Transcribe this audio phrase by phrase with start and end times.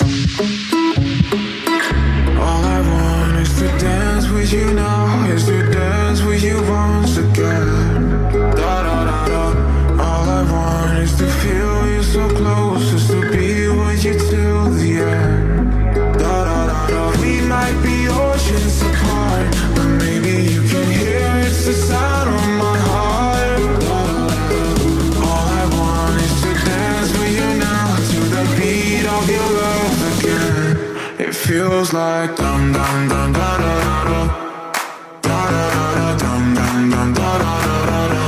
[0.00, 0.06] All
[2.64, 8.47] I want is to dance with you now, is to dance with you once again.
[31.98, 34.20] Like dum dum dum da da da da.
[35.26, 38.24] Da da da da dum dum dum da da da da da.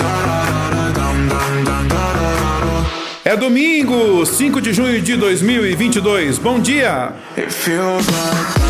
[0.00, 0.38] Da da
[0.74, 2.76] da dum dum dum da da da da.
[3.24, 6.38] É domingo, 5 de junho de 2022.
[6.38, 7.12] Bom dia!
[7.36, 8.61] It feels like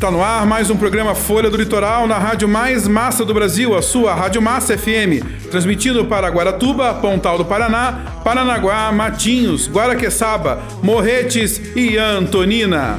[0.00, 3.76] Está no ar mais um programa Folha do Litoral na Rádio Mais Massa do Brasil,
[3.76, 11.60] a sua Rádio Massa FM, transmitido para Guaratuba, Pontal do Paraná, Paranaguá, Matinhos, Guaraqueçaba, Morretes
[11.76, 12.98] e Antonina.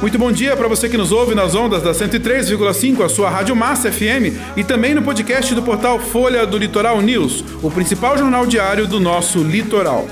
[0.00, 3.54] Muito bom dia para você que nos ouve nas ondas da 103,5, a sua Rádio
[3.54, 8.46] Massa FM, e também no podcast do portal Folha do Litoral News, o principal jornal
[8.46, 10.08] diário do nosso litoral.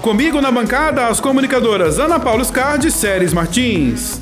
[0.00, 4.20] Comigo na bancada as comunicadoras Ana Paula Scardi e Séries Martins.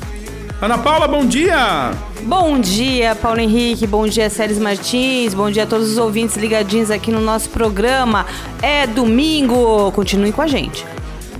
[0.61, 1.91] Ana Paula, bom dia!
[2.21, 3.85] Bom dia, Paulo Henrique.
[3.85, 5.33] Bom dia, Séries Martins.
[5.33, 8.25] Bom dia a todos os ouvintes ligadinhos aqui no nosso programa.
[8.61, 9.91] É domingo.
[9.91, 10.85] Continue com a gente.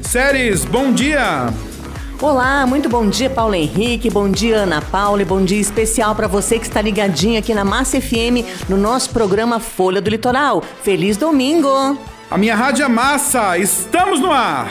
[0.02, 1.48] Séries, bom dia!
[2.22, 4.10] Olá, muito bom dia, Paulo Henrique.
[4.10, 5.22] Bom dia, Ana Paula.
[5.22, 9.10] E bom dia especial para você que está ligadinho aqui na Massa FM no nosso
[9.12, 10.62] programa Folha do Litoral.
[10.84, 11.98] Feliz domingo!
[12.30, 14.68] A minha rádio é massa, estamos no ar!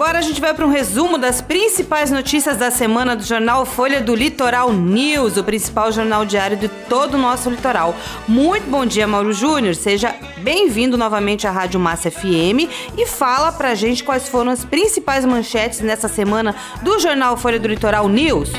[0.00, 4.00] Agora a gente vai para um resumo das principais notícias da semana do jornal Folha
[4.00, 7.94] do Litoral News, o principal jornal diário de todo o nosso litoral.
[8.26, 9.74] Muito bom dia, Mauro Júnior.
[9.74, 12.64] Seja bem-vindo novamente à Rádio Massa FM
[12.96, 17.68] e fala pra gente quais foram as principais manchetes nessa semana do jornal Folha do
[17.68, 18.50] Litoral News.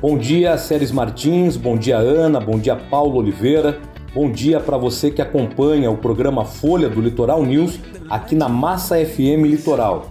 [0.00, 3.80] Bom dia, Séries Martins, bom dia, Ana, bom dia, Paulo Oliveira.
[4.16, 7.78] Bom dia para você que acompanha o programa Folha do Litoral News
[8.08, 10.10] aqui na Massa FM Litoral.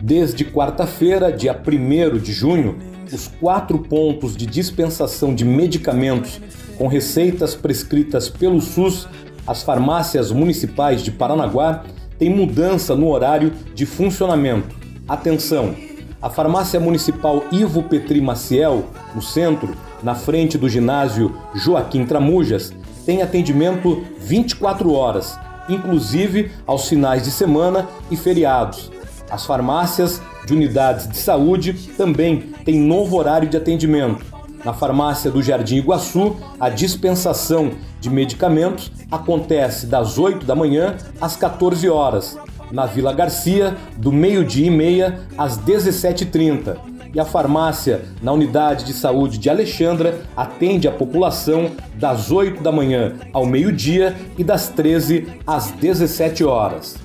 [0.00, 2.78] Desde quarta-feira, dia 1 de junho,
[3.12, 6.40] os quatro pontos de dispensação de medicamentos
[6.78, 9.06] com receitas prescritas pelo SUS,
[9.46, 11.84] as farmácias municipais de Paranaguá,
[12.18, 14.74] têm mudança no horário de funcionamento.
[15.06, 15.74] Atenção!
[16.22, 22.72] A farmácia municipal Ivo Petri Maciel, no centro, na frente do ginásio Joaquim Tramujas,
[23.04, 25.38] tem atendimento 24 horas,
[25.68, 28.90] inclusive aos finais de semana e feriados.
[29.30, 34.24] As farmácias de unidades de saúde também têm novo horário de atendimento.
[34.64, 41.36] Na farmácia do Jardim Iguaçu, a dispensação de medicamentos acontece das 8 da manhã às
[41.36, 42.38] 14 horas.
[42.70, 46.93] Na Vila Garcia, do meio-dia e meia às 17h30.
[47.14, 52.72] E a farmácia na unidade de saúde de Alexandra atende a população das 8 da
[52.72, 56.96] manhã ao meio-dia e das 13 às 17 horas.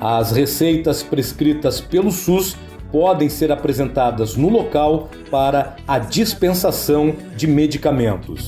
[0.00, 2.56] As receitas prescritas pelo SUS
[2.90, 8.46] podem ser apresentadas no local para a dispensação de medicamentos.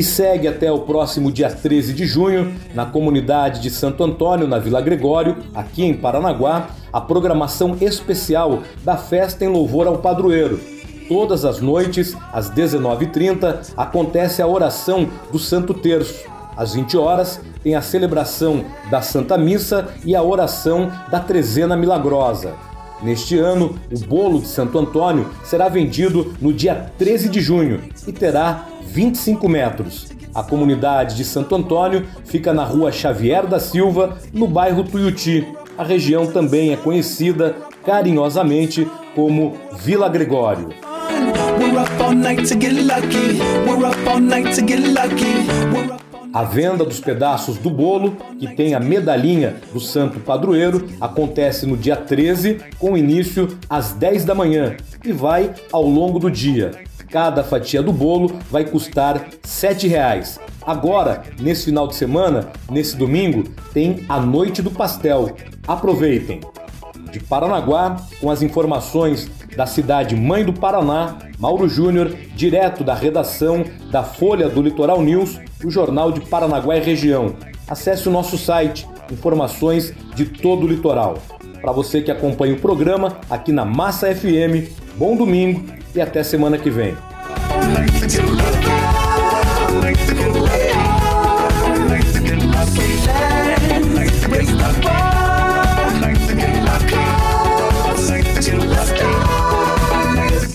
[0.00, 4.58] E segue até o próximo dia 13 de junho, na comunidade de Santo Antônio, na
[4.58, 10.58] Vila Gregório, aqui em Paranaguá, a programação especial da festa em louvor ao padroeiro.
[11.06, 16.24] Todas as noites, às 19h30, acontece a oração do Santo Terço.
[16.56, 22.54] Às 20 horas, tem a celebração da Santa Missa e a oração da Trezena Milagrosa.
[23.02, 28.12] Neste ano, o bolo de Santo Antônio será vendido no dia 13 de junho e
[28.12, 30.08] terá 25 metros.
[30.34, 35.46] A comunidade de Santo Antônio fica na rua Xavier da Silva, no bairro Tuiuti.
[35.76, 40.68] A região também é conhecida carinhosamente como Vila Gregório.
[45.72, 51.66] We're A venda dos pedaços do bolo, que tem a medalhinha do santo padroeiro, acontece
[51.66, 56.70] no dia 13, com início às 10 da manhã e vai ao longo do dia.
[57.10, 60.38] Cada fatia do bolo vai custar 7 reais.
[60.64, 63.42] Agora, nesse final de semana, nesse domingo,
[63.72, 65.34] tem a Noite do Pastel.
[65.66, 66.40] Aproveitem!
[67.10, 73.64] De Paranaguá, com as informações da cidade mãe do Paraná, Mauro Júnior, direto da redação
[73.90, 77.34] da Folha do Litoral News, o jornal de Paranaguá e região.
[77.68, 81.18] Acesse o nosso site, informações de todo o litoral.
[81.60, 85.64] Para você que acompanha o programa aqui na Massa FM, bom domingo
[85.94, 86.96] e até semana que vem.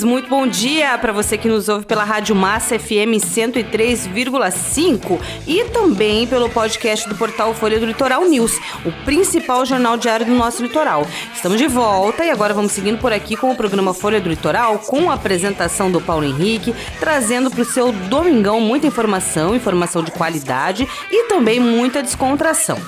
[0.00, 5.64] Vez, muito bom dia para você que nos ouve pela Rádio Massa FM 103,5 e
[5.64, 10.62] também pelo podcast do portal Folha do Litoral News, o principal jornal diário do nosso
[10.62, 11.06] litoral.
[11.34, 14.78] Estamos de volta e agora vamos seguindo por aqui com o programa Folha do Litoral,
[14.78, 20.10] com a apresentação do Paulo Henrique, trazendo para o seu domingão muita informação, informação de
[20.10, 22.78] qualidade e também muita descontração.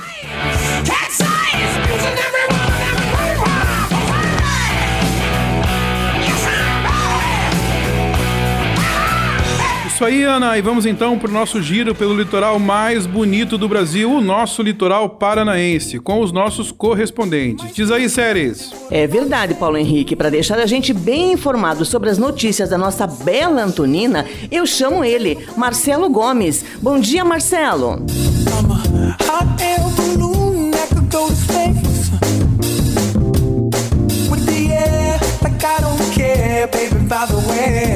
[10.02, 13.68] Isso aí, Ana, e vamos então para o nosso giro pelo litoral mais bonito do
[13.68, 17.72] Brasil, o nosso litoral paranaense, com os nossos correspondentes.
[17.72, 18.72] Diz aí, Séries.
[18.90, 20.16] É verdade, Paulo Henrique.
[20.16, 25.04] Para deixar a gente bem informado sobre as notícias da nossa bela Antonina, eu chamo
[25.04, 26.64] ele, Marcelo Gomes.
[26.82, 28.04] Bom dia, Marcelo.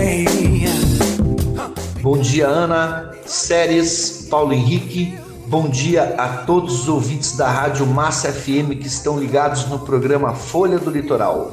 [0.09, 0.46] I'm
[2.06, 5.19] Bom dia, Ana, Séries, Paulo Henrique.
[5.49, 10.33] Bom dia a todos os ouvintes da Rádio Massa FM que estão ligados no programa
[10.33, 11.50] Folha do Litoral.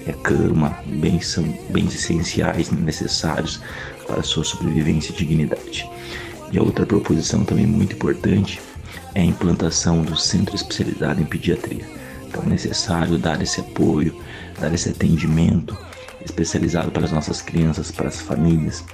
[0.07, 3.61] é, cama, bens, são bens essenciais necessários
[4.07, 5.89] para sua sobrevivência e dignidade.
[6.53, 8.61] E a outra proposição também muito importante
[9.15, 11.85] é a implantação do centro especializado em pediatria.
[12.29, 14.15] Então é necessário dar esse apoio,
[14.61, 15.77] dar esse atendimento
[16.25, 18.85] especializado para as nossas crianças, para as famílias,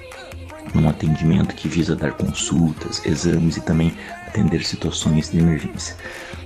[0.73, 3.93] num atendimento que visa dar consultas, exames e também
[4.27, 5.95] atender situações de emergência.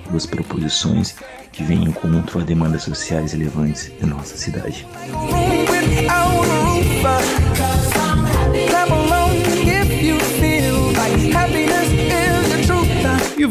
[0.10, 1.16] Duas proposições
[1.52, 4.86] que vêm em encontro a demandas sociais relevantes de nossa cidade.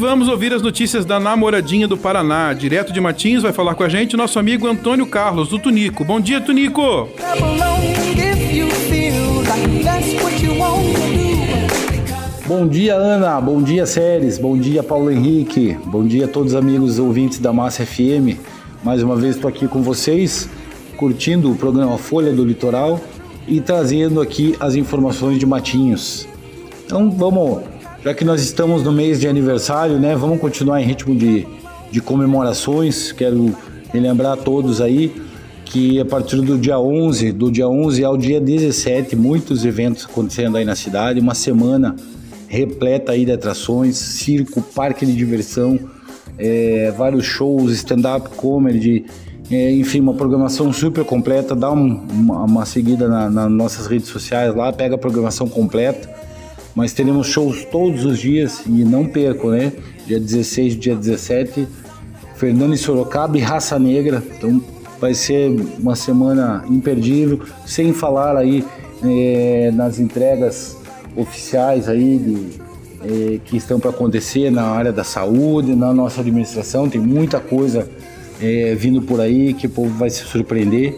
[0.05, 2.53] Vamos ouvir as notícias da namoradinha do Paraná.
[2.53, 6.05] Direto de Matins vai falar com a gente nosso amigo Antônio Carlos, do Tunico.
[6.05, 7.09] Bom dia, Tunico!
[12.47, 13.41] Bom dia, Ana.
[13.41, 14.37] Bom dia, Séries.
[14.37, 15.75] Bom dia, Paulo Henrique.
[15.85, 18.37] Bom dia a todos os amigos ouvintes da Massa FM.
[18.83, 20.47] Mais uma vez estou aqui com vocês,
[20.95, 23.01] curtindo o programa Folha do Litoral
[23.47, 26.27] e trazendo aqui as informações de Matinhos.
[26.85, 27.63] Então vamos,
[28.05, 30.15] já que nós estamos no mês de aniversário, né?
[30.15, 31.43] Vamos continuar em ritmo de,
[31.89, 33.11] de comemorações.
[33.11, 33.57] Quero
[33.91, 35.11] relembrar a todos aí
[35.65, 40.55] que a partir do dia 11, do dia 11 ao dia 17, muitos eventos acontecendo
[40.55, 41.95] aí na cidade, uma semana
[42.47, 45.79] repleta aí de atrações, circo, parque de diversão,
[46.37, 49.07] é, vários shows, stand-up comedy,
[49.49, 51.55] é, enfim, uma programação super completa.
[51.55, 56.24] Dá um, uma, uma, seguida na, nas nossas redes sociais lá, pega a programação completa.
[56.75, 59.71] Mas teremos shows todos os dias e não percam, né?
[60.05, 61.67] Dia 16 dia 17,
[62.35, 64.21] Fernando Sorocaba e Raça Negra.
[64.37, 64.61] Então
[64.99, 68.65] vai ser uma semana imperdível, sem falar aí
[69.03, 70.77] é, nas entregas
[71.15, 72.47] oficiais aí de,
[73.03, 76.89] é, que estão para acontecer na área da saúde, na nossa administração.
[76.89, 77.89] Tem muita coisa
[78.41, 80.95] é, vindo por aí que o povo vai se surpreender.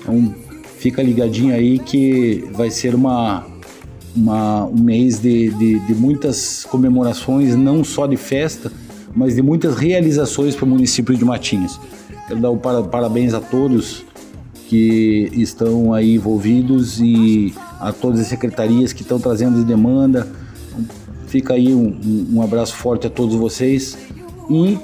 [0.00, 0.34] Então
[0.78, 3.44] fica ligadinho aí que vai ser uma,
[4.18, 8.72] uma um mês de, de, de muitas comemorações, não só de festa,
[9.14, 11.80] mas de muitas realizações para o município de Matinhos.
[12.26, 14.04] Quero dar o parabéns a todos
[14.68, 20.26] que estão aí envolvidos e a todas as secretarias que estão trazendo demanda.
[21.26, 23.96] Fica aí um, um abraço forte a todos vocês
[24.50, 24.78] e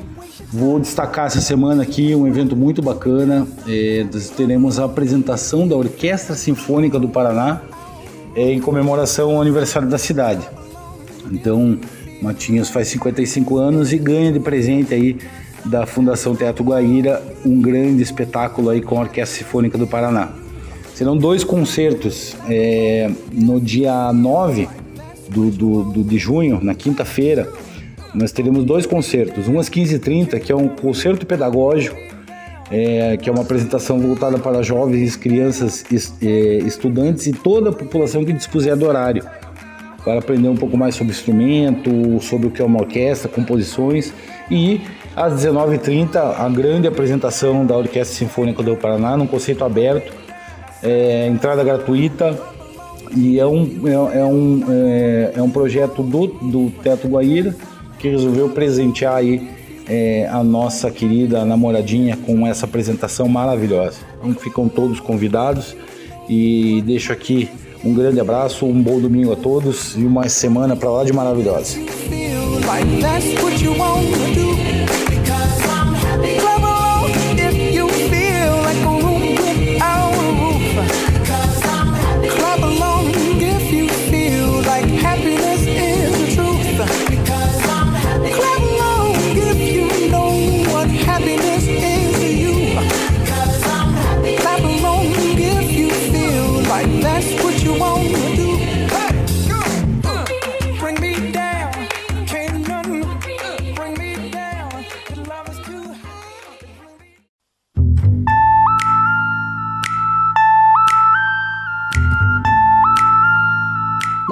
[0.51, 3.47] vou destacar essa semana aqui um evento muito bacana.
[3.69, 7.61] É, teremos a apresentação da Orquestra Sinfônica do Paraná
[8.35, 10.47] é, em comemoração ao aniversário da cidade.
[11.31, 11.79] Então,
[12.21, 15.17] Matinhos faz 55 anos e ganha de presente aí
[15.65, 20.33] da Fundação Teatro Guaíra um grande espetáculo aí com a Orquestra Sinfônica do Paraná.
[20.95, 24.69] Serão dois concertos é, no dia 9
[25.29, 27.51] do, do, do de junho, na quinta-feira.
[28.15, 31.97] Nós teremos dois concertos, um às 15h30, que é um concerto pedagógico,
[32.75, 35.85] é, que é uma apresentação voltada para jovens, crianças,
[36.21, 36.27] é,
[36.67, 39.25] estudantes e toda a população que dispuser do horário,
[40.05, 44.13] para aprender um pouco mais sobre instrumento, sobre o que é uma orquestra, composições.
[44.51, 44.81] E
[45.15, 50.13] às 19h30 a grande apresentação da Orquestra Sinfônica do Paraná, num conceito aberto,
[50.83, 52.37] é, entrada gratuita.
[53.17, 57.55] E é um, é, é um, é, é, um projeto do, do Teto Guaíra
[58.01, 59.49] que resolveu presentear aí
[59.89, 63.99] é, a nossa querida namoradinha com essa apresentação maravilhosa.
[64.19, 65.77] Então ficam todos convidados
[66.29, 67.49] e deixo aqui
[67.85, 71.79] um grande abraço, um bom domingo a todos e uma semana para lá de maravilhosa.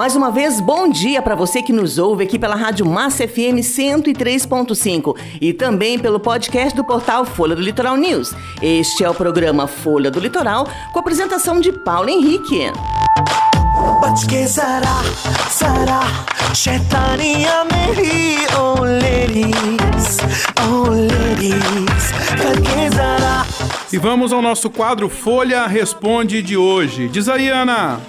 [0.03, 3.63] Mais uma vez, bom dia para você que nos ouve aqui pela Rádio Massa FM
[3.63, 8.35] 103.5 e também pelo podcast do portal Folha do Litoral News.
[8.61, 12.69] Este é o programa Folha do Litoral, com a apresentação de Paulo Henrique.
[23.89, 27.07] E vamos ao nosso quadro Folha Responde de hoje.
[27.07, 28.01] Diz aí, Ana.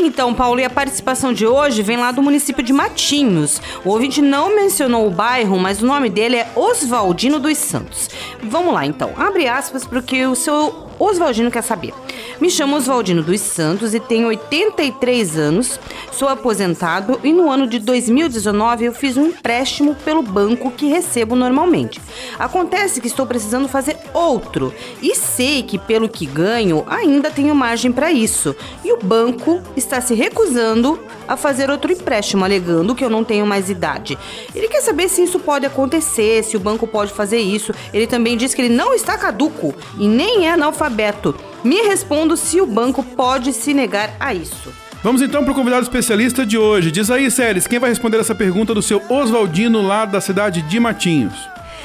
[0.00, 3.60] Então, Paulo, e a participação de hoje vem lá do município de Matinhos.
[3.84, 8.08] O ouvinte não mencionou o bairro, mas o nome dele é Oswaldino dos Santos.
[8.40, 9.12] Vamos lá, então.
[9.16, 11.92] Abre aspas porque o seu Oswaldino quer saber.
[12.40, 15.80] Me chamo Oswaldino dos Santos e tenho 83 anos,
[16.12, 21.34] sou aposentado e no ano de 2019 eu fiz um empréstimo pelo banco que recebo
[21.34, 22.00] normalmente.
[22.38, 27.90] Acontece que estou precisando fazer outro e sei que pelo que ganho ainda tenho margem
[27.90, 28.54] para isso.
[28.84, 33.44] E o banco está se recusando a fazer outro empréstimo, alegando que eu não tenho
[33.44, 34.16] mais idade.
[34.54, 37.72] Ele quer saber se isso pode acontecer, se o banco pode fazer isso.
[37.92, 41.34] Ele também diz que ele não está caduco e nem é analfabeto.
[41.64, 44.72] Me respondo se o banco pode se negar a isso.
[45.02, 46.90] Vamos então para o convidado especialista de hoje.
[46.90, 50.80] Diz aí, Séries, quem vai responder essa pergunta do seu Oswaldino lá da cidade de
[50.80, 51.34] Matinhos?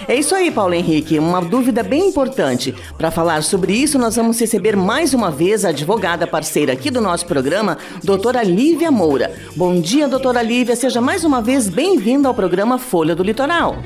[0.07, 1.19] É isso aí, Paulo Henrique.
[1.19, 2.73] Uma dúvida bem importante.
[2.97, 6.99] Para falar sobre isso, nós vamos receber mais uma vez a advogada parceira aqui do
[6.99, 9.31] nosso programa, doutora Lívia Moura.
[9.55, 10.75] Bom dia, doutora Lívia.
[10.75, 13.77] Seja mais uma vez bem-vinda ao programa Folha do Litoral.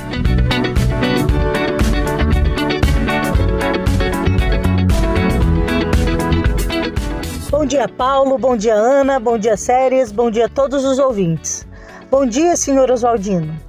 [7.58, 8.38] Bom dia, Paulo.
[8.38, 9.20] Bom dia, Ana.
[9.20, 10.12] Bom dia, Séries.
[10.12, 11.66] Bom dia a todos os ouvintes.
[12.12, 13.60] Bom dia, senhor Oswaldino.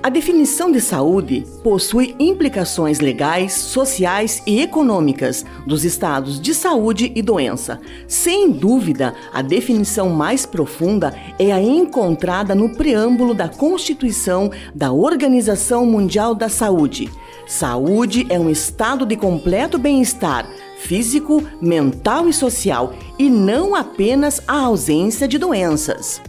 [0.10, 7.22] A definição de saúde possui implicações legais, sociais e econômicas dos estados de saúde e
[7.22, 7.80] doença.
[8.08, 15.86] Sem dúvida, a definição mais profunda é a encontrada no preâmbulo da Constituição da Organização
[15.86, 17.08] Mundial da Saúde.
[17.46, 24.62] Saúde é um estado de completo bem-estar físico, mental e social, e não apenas a
[24.62, 26.20] ausência de doenças.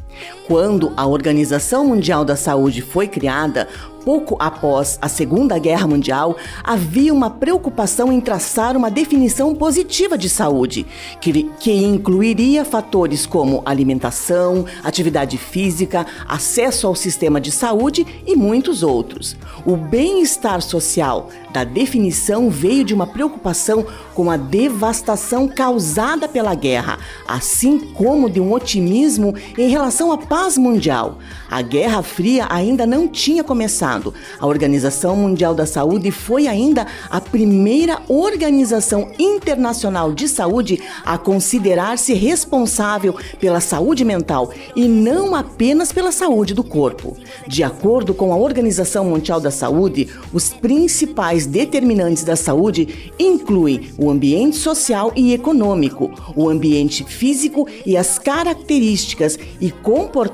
[0.50, 3.68] Quando a Organização Mundial da Saúde foi criada,
[4.04, 10.28] pouco após a Segunda Guerra Mundial, havia uma preocupação em traçar uma definição positiva de
[10.28, 10.84] saúde,
[11.20, 18.82] que, que incluiria fatores como alimentação, atividade física, acesso ao sistema de saúde e muitos
[18.82, 19.36] outros.
[19.64, 26.98] O bem-estar social da definição veio de uma preocupação com a devastação causada pela guerra,
[27.26, 31.18] assim como de um otimismo em relação à paz mundial.
[31.50, 34.14] A Guerra Fria ainda não tinha começado.
[34.38, 42.14] A Organização Mundial da Saúde foi ainda a primeira organização internacional de saúde a considerar-se
[42.14, 47.16] responsável pela saúde mental e não apenas pela saúde do corpo.
[47.46, 54.11] De acordo com a Organização Mundial da Saúde, os principais determinantes da saúde incluem o
[54.11, 60.29] ambiente social e econômico, o ambiente físico e as características e comportamentos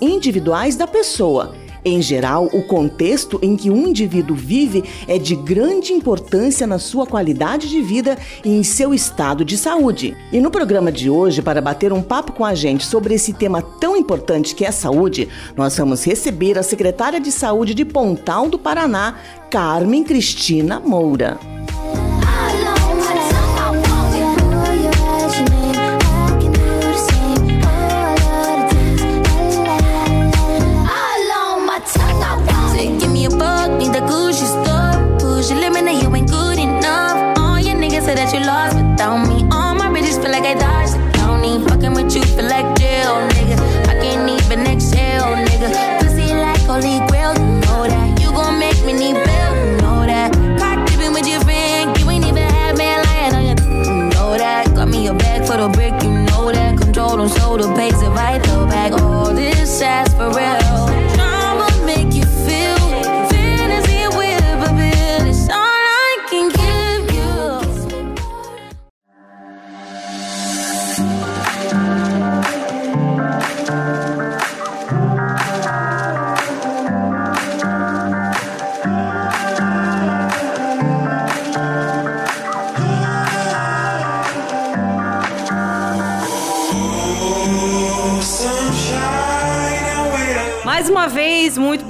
[0.00, 1.54] individuais da pessoa.
[1.84, 7.06] Em geral, o contexto em que um indivíduo vive é de grande importância na sua
[7.06, 10.16] qualidade de vida e em seu estado de saúde.
[10.32, 13.60] E no programa de hoje, para bater um papo com a gente sobre esse tema
[13.60, 18.48] tão importante que é a saúde, nós vamos receber a secretária de Saúde de Pontal
[18.48, 19.16] do Paraná,
[19.50, 21.61] Carmen Cristina Moura.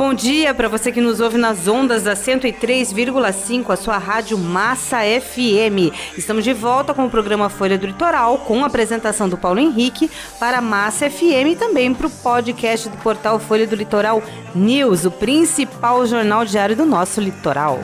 [0.02, 4.98] Bom dia para você que nos ouve nas ondas da 103,5, a sua rádio Massa
[4.98, 5.94] FM.
[6.18, 10.10] Estamos de volta com o programa Folha do Litoral, com a apresentação do Paulo Henrique
[10.40, 14.20] para Massa FM e também para o podcast do portal Folha do Litoral
[14.52, 17.78] News, o principal jornal diário do nosso litoral.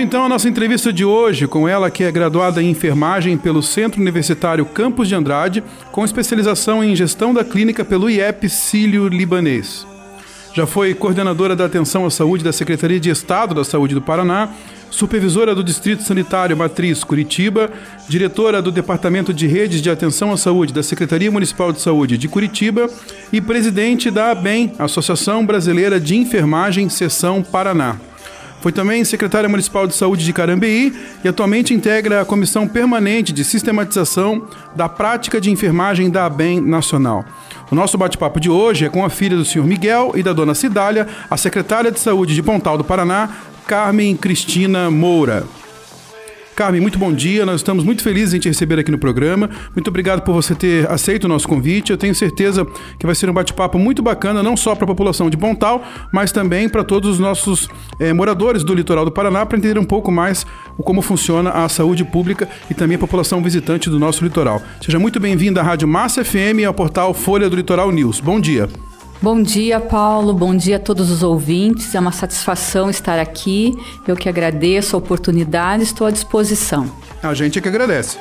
[0.00, 4.00] Então à nossa entrevista de hoje com ela, que é graduada em enfermagem pelo Centro
[4.00, 9.86] Universitário Campos de Andrade, com especialização em gestão da clínica pelo IEP Sírio-Libanês.
[10.54, 14.48] Já foi coordenadora da atenção à saúde da Secretaria de Estado da Saúde do Paraná,
[14.90, 17.70] supervisora do Distrito Sanitário Matriz Curitiba,
[18.08, 22.26] diretora do Departamento de Redes de Atenção à Saúde da Secretaria Municipal de Saúde de
[22.26, 22.88] Curitiba
[23.32, 28.09] e presidente da ABEM, Associação Brasileira de Enfermagem, Seção Paraná.
[28.60, 30.92] Foi também secretária municipal de saúde de Carambeí
[31.24, 34.46] e atualmente integra a comissão permanente de sistematização
[34.76, 37.24] da prática de enfermagem da ABEM Nacional.
[37.70, 40.54] O nosso bate-papo de hoje é com a filha do senhor Miguel e da dona
[40.54, 43.30] Cidália, a secretária de saúde de Pontal do Paraná,
[43.66, 45.46] Carmen Cristina Moura.
[46.54, 47.46] Carmen, muito bom dia.
[47.46, 49.48] Nós estamos muito felizes em te receber aqui no programa.
[49.74, 51.90] Muito obrigado por você ter aceito o nosso convite.
[51.90, 52.66] Eu tenho certeza
[52.98, 55.82] que vai ser um bate-papo muito bacana, não só para a população de Pontal,
[56.12, 59.84] mas também para todos os nossos eh, moradores do litoral do Paraná, para entender um
[59.84, 60.44] pouco mais
[60.82, 64.62] como funciona a saúde pública e também a população visitante do nosso litoral.
[64.80, 68.20] Seja muito bem-vindo à Rádio Massa FM e ao portal Folha do Litoral News.
[68.20, 68.68] Bom dia.
[69.22, 70.32] Bom dia, Paulo.
[70.32, 71.94] Bom dia a todos os ouvintes.
[71.94, 73.76] É uma satisfação estar aqui.
[74.08, 76.90] Eu que agradeço a oportunidade, estou à disposição.
[77.22, 78.16] A gente é que agradece.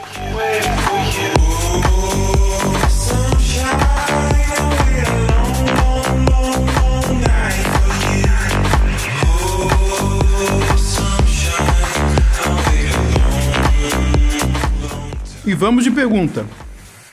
[15.46, 16.46] E vamos de pergunta.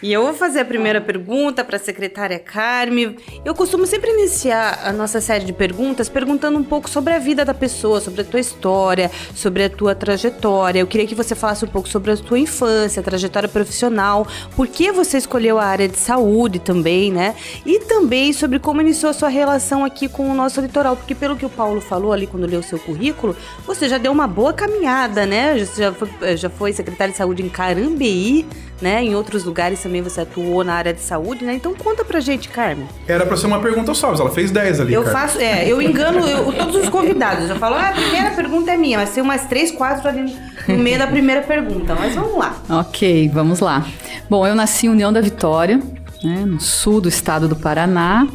[0.02, 3.16] E eu vou fazer a primeira pergunta para a secretária Carme.
[3.42, 7.46] Eu costumo sempre iniciar a nossa série de perguntas perguntando um pouco sobre a vida
[7.46, 10.80] da pessoa, sobre a tua história, sobre a tua trajetória.
[10.80, 14.92] Eu queria que você falasse um pouco sobre a tua infância, trajetória profissional, por que
[14.92, 17.34] você escolheu a área de saúde também, né?
[17.64, 21.36] E também sobre como iniciou a sua relação aqui com o nosso litoral, porque pelo
[21.36, 23.34] que o Paulo falou ali quando leu o seu currículo,
[23.66, 25.58] você já deu uma boa caminhada, né?
[25.58, 28.46] Você já foi, já foi secretária de saúde em Carambeí,
[28.80, 29.02] né?
[29.02, 31.54] Em outros lugares também você atuou na área de saúde, né?
[31.54, 32.86] Então conta pra gente, Carmen.
[33.06, 34.92] Era pra ser uma pergunta só, mas ela fez 10 ali.
[34.94, 35.16] Eu cara.
[35.20, 37.48] faço, é, eu engano eu- todos os convidados.
[37.48, 40.36] Eu falo, ah, a primeira pergunta é minha, mas tem umas três, quatro ali
[40.68, 41.94] no meio da primeira pergunta.
[41.94, 42.56] Mas vamos lá.
[42.68, 43.86] Ok, vamos lá.
[44.28, 45.80] Bom, eu nasci em União da Vitória,
[46.22, 48.26] né, no sul do estado do Paraná.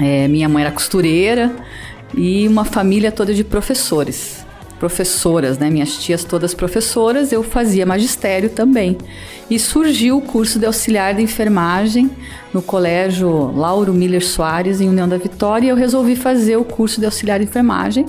[0.00, 1.50] É, minha mãe era costureira
[2.14, 4.37] e uma família toda de professores.
[4.78, 5.68] Professoras, né?
[5.70, 8.96] Minhas tias todas professoras, eu fazia magistério também.
[9.50, 12.10] E surgiu o curso de auxiliar de enfermagem
[12.52, 17.00] no colégio Lauro Miller Soares, em União da Vitória, e eu resolvi fazer o curso
[17.00, 18.06] de auxiliar de enfermagem.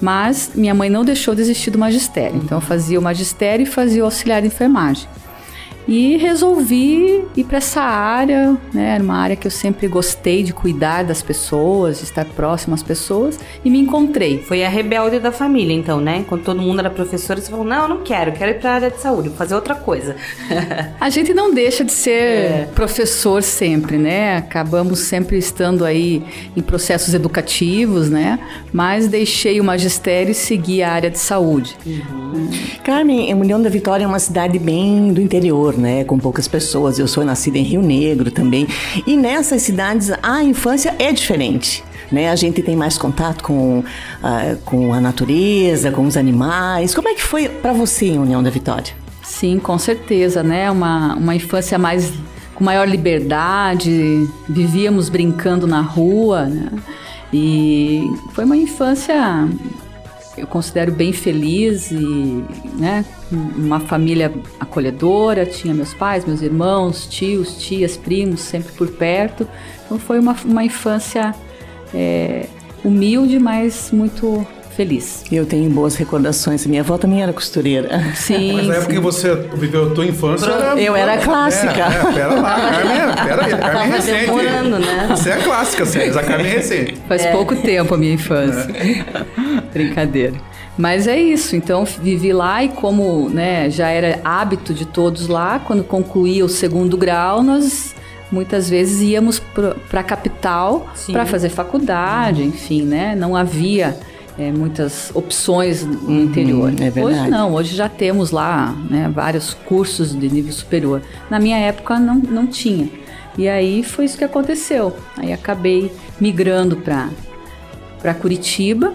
[0.00, 2.40] Mas minha mãe não deixou de existir do magistério.
[2.42, 5.06] Então eu fazia o magistério e fazia o auxiliar de enfermagem.
[5.86, 8.94] E resolvi ir para essa área, né?
[8.94, 12.82] Era uma área que eu sempre gostei de cuidar das pessoas, de estar próximo às
[12.82, 14.38] pessoas, e me encontrei.
[14.38, 16.24] Foi a rebelde da família, então, né?
[16.28, 18.70] Quando todo mundo era professor, você falou: não, eu não quero, eu quero ir para
[18.70, 20.16] a área de saúde, vou fazer outra coisa.
[21.00, 24.36] A gente não deixa de ser professor sempre, né?
[24.36, 26.22] Acabamos sempre estando aí
[26.56, 28.38] em processos educativos, né?
[28.72, 31.76] Mas deixei o magistério e segui a área de saúde.
[32.84, 36.04] Carmen, União da Vitória é uma cidade bem do interior, né?
[36.04, 36.98] Com poucas pessoas.
[36.98, 38.66] Eu sou nascida em Rio Negro também.
[39.06, 41.84] E nessas cidades a infância é diferente.
[42.10, 42.30] Né?
[42.30, 43.82] A gente tem mais contato com,
[44.22, 46.94] ah, com a natureza, com os animais.
[46.94, 48.94] Como é que foi para você em União da Vitória?
[49.22, 50.70] Sim, com certeza, né?
[50.70, 52.12] Uma, uma infância mais
[52.54, 56.68] com maior liberdade, vivíamos brincando na rua, né?
[57.32, 58.02] E
[58.34, 59.48] foi uma infância
[60.36, 62.44] eu considero bem feliz e,
[62.78, 69.46] né, uma família acolhedora, tinha meus pais, meus irmãos, tios, tias, primos, sempre por perto.
[69.84, 71.34] Então foi uma, uma infância
[71.92, 72.46] é,
[72.82, 75.24] humilde, mas muito feliz.
[75.30, 76.66] Eu tenho boas recordações.
[76.66, 78.02] Minha avó também era costureira.
[78.14, 78.54] Sim.
[78.56, 80.46] Mas na época que você viveu a tua infância.
[80.78, 81.72] Eu era clássica.
[81.72, 84.20] É, é, pera lá, Carmen, é- pera aí, a Carmen é Tava recente.
[84.20, 85.06] demorando, né?
[85.10, 86.18] Você é clássica, Sérgio.
[86.18, 86.96] A Carmen é recente.
[87.06, 88.66] Faz pouco tempo a minha infância.
[89.72, 90.34] Brincadeira.
[90.76, 95.58] Mas é isso, então vivi lá e como né, já era hábito de todos lá,
[95.58, 97.94] quando concluía o segundo grau, nós
[98.30, 103.14] muitas vezes íamos para a capital para fazer faculdade, enfim, né?
[103.14, 103.94] Não havia
[104.38, 106.72] é, muitas opções no interior.
[106.80, 107.04] é.
[107.04, 111.02] Hoje não, hoje já temos lá né, vários cursos de nível superior.
[111.28, 112.88] Na minha época não, não tinha.
[113.36, 114.96] E aí foi isso que aconteceu.
[115.18, 118.94] Aí acabei migrando para Curitiba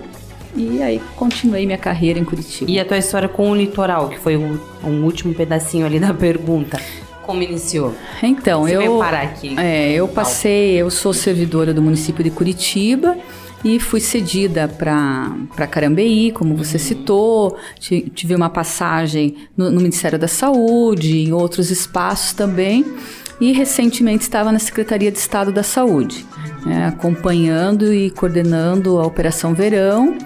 [0.56, 2.70] e aí continuei minha carreira em Curitiba.
[2.70, 6.14] E a tua história com o litoral, que foi um, um último pedacinho ali da
[6.14, 6.80] pergunta.
[7.24, 7.94] Como iniciou?
[8.24, 9.54] Então, Você eu parar aqui.
[9.60, 13.18] É, eu passei, eu sou servidora do município de Curitiba
[13.66, 17.58] e fui cedida para Carambeí, como você citou.
[17.80, 22.86] Ti- Tive uma passagem no, no Ministério da Saúde, em outros espaços também.
[23.40, 26.26] E recentemente estava na Secretaria de Estado da Saúde,
[26.66, 30.18] né, acompanhando e coordenando a Operação Verão.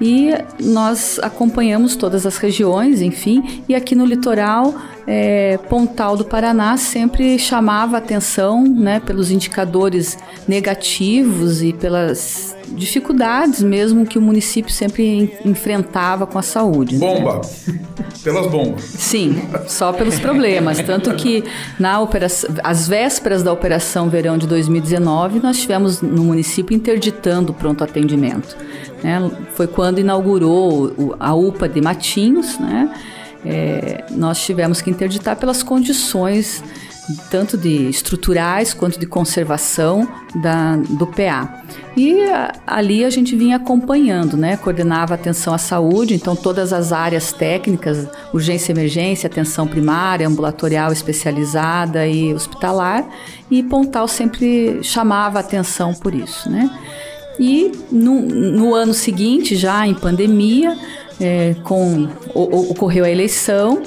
[0.00, 4.74] E nós acompanhamos todas as regiões, enfim, e aqui no litoral,
[5.06, 14.04] é, Pontal do Paraná sempre chamava atenção né, pelos indicadores negativos e pelas dificuldades mesmo
[14.06, 16.94] que o município sempre en- enfrentava com a saúde.
[16.96, 17.00] né?
[17.00, 17.40] Bomba.
[18.22, 18.82] Pelas bombas.
[18.82, 20.80] Sim, só pelos problemas.
[20.80, 21.44] Tanto que
[21.78, 27.54] na operação, às vésperas da Operação Verão de 2019, nós tivemos no município interditando o
[27.54, 28.56] pronto atendimento.
[29.02, 29.30] né?
[29.54, 32.90] Foi quando inaugurou a UPA de Matinhos, né?
[33.44, 36.64] É, nós tivemos que interditar pelas condições
[37.30, 41.62] tanto de estruturais quanto de conservação da, do PA.
[41.96, 44.56] E a- ali a gente vinha acompanhando, né?
[44.56, 52.06] Coordenava atenção à saúde, então todas as áreas técnicas, urgência emergência, atenção primária, ambulatorial especializada
[52.06, 53.04] e hospitalar,
[53.50, 56.68] e Pontal sempre chamava atenção por isso, né?
[57.38, 60.76] E no, no ano seguinte, já em pandemia,
[61.20, 63.82] é, com, o- ocorreu a eleição.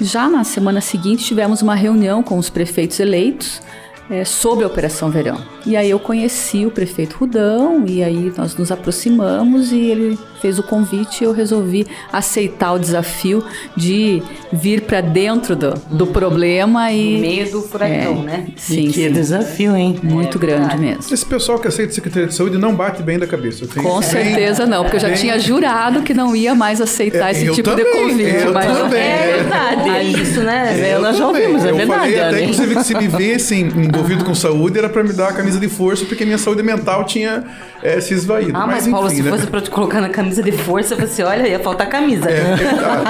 [0.00, 3.62] Já na semana seguinte, tivemos uma reunião com os prefeitos eleitos
[4.10, 5.38] é, sobre a Operação Verão.
[5.64, 10.58] E aí eu conheci o prefeito Rudão, e aí nós nos aproximamos e ele fez
[10.58, 13.42] o convite e eu resolvi aceitar o desafio
[13.76, 17.14] de vir para dentro do, do problema e.
[17.14, 18.46] No meio do furacão, É, né?
[18.56, 19.10] Sim, que sim.
[19.12, 19.98] desafio, hein?
[20.02, 21.02] Muito grande mesmo.
[21.12, 23.66] Esse pessoal que aceita Secretaria de Saúde não bate bem da cabeça.
[23.66, 27.32] tenho- Com certeza não, porque eu já tinha jurado que não ia mais aceitar É,
[27.32, 28.44] esse eu tipo de também, convite.
[28.44, 29.00] eu mas também.
[29.00, 30.92] É verdade, é isso, né?
[30.94, 33.64] Eu nós já ouvimos, é eu verdade, falei até, inclusive, que se me vissem
[33.96, 37.04] envolvido com saúde era pra me dar a camisa de força, porque minha saúde mental
[37.04, 37.44] tinha
[37.82, 38.52] eh, se esvaído.
[38.54, 39.30] Ah, mas, enfim, Paulo, se né?
[39.30, 42.28] fosse pra te colocar na camisa de força, você olha, ia faltar camisa.
[42.28, 43.04] É verdade.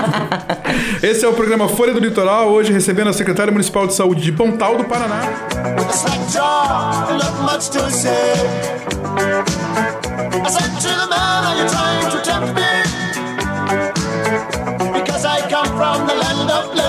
[1.03, 4.33] Esse é o programa Folha do Litoral, hoje recebendo a secretária municipal de saúde de
[4.33, 5.21] Pontal do Paraná.
[14.93, 16.86] Because I come from the land of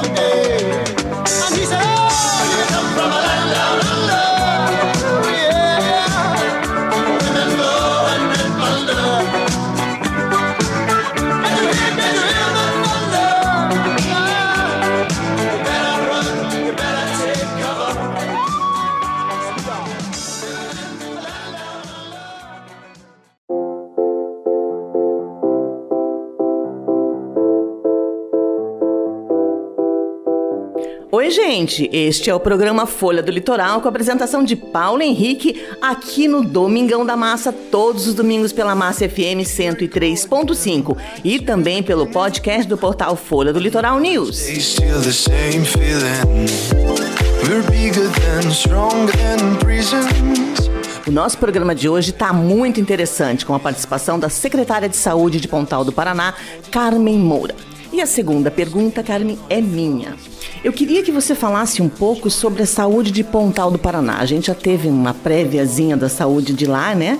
[31.10, 31.90] Oi, gente!
[31.94, 36.44] Este é o programa Folha do Litoral com a apresentação de Paulo Henrique aqui no
[36.44, 42.78] Domingão da Massa, todos os domingos pela Massa FM 103.5 e também pelo podcast do
[42.78, 44.48] portal Folha do Litoral News.
[51.08, 55.40] O nosso programa de hoje está muito interessante, com a participação da secretária de Saúde
[55.40, 56.34] de Pontal do Paraná,
[56.70, 57.56] Carmen Moura.
[57.92, 60.16] E a segunda pergunta, Carmen, é minha.
[60.64, 64.18] Eu queria que você falasse um pouco sobre a saúde de Pontal do Paraná.
[64.20, 67.20] A gente já teve uma préviazinha da saúde de lá, né?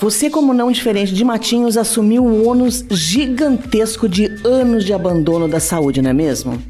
[0.00, 5.60] Você, como não diferente de Matinhos, assumiu um ônus gigantesco de anos de abandono da
[5.60, 6.60] saúde, não é mesmo?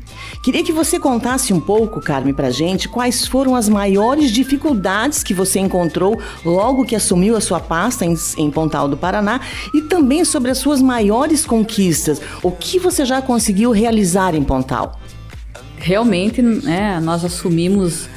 [0.43, 5.33] Queria que você contasse um pouco, Carmen, pra gente quais foram as maiores dificuldades que
[5.33, 9.41] você encontrou logo que assumiu a sua pasta em, em Pontal do Paraná
[9.73, 12.21] e também sobre as suas maiores conquistas.
[12.43, 14.99] O que você já conseguiu realizar em Pontal?
[15.77, 18.09] Realmente, né, nós assumimos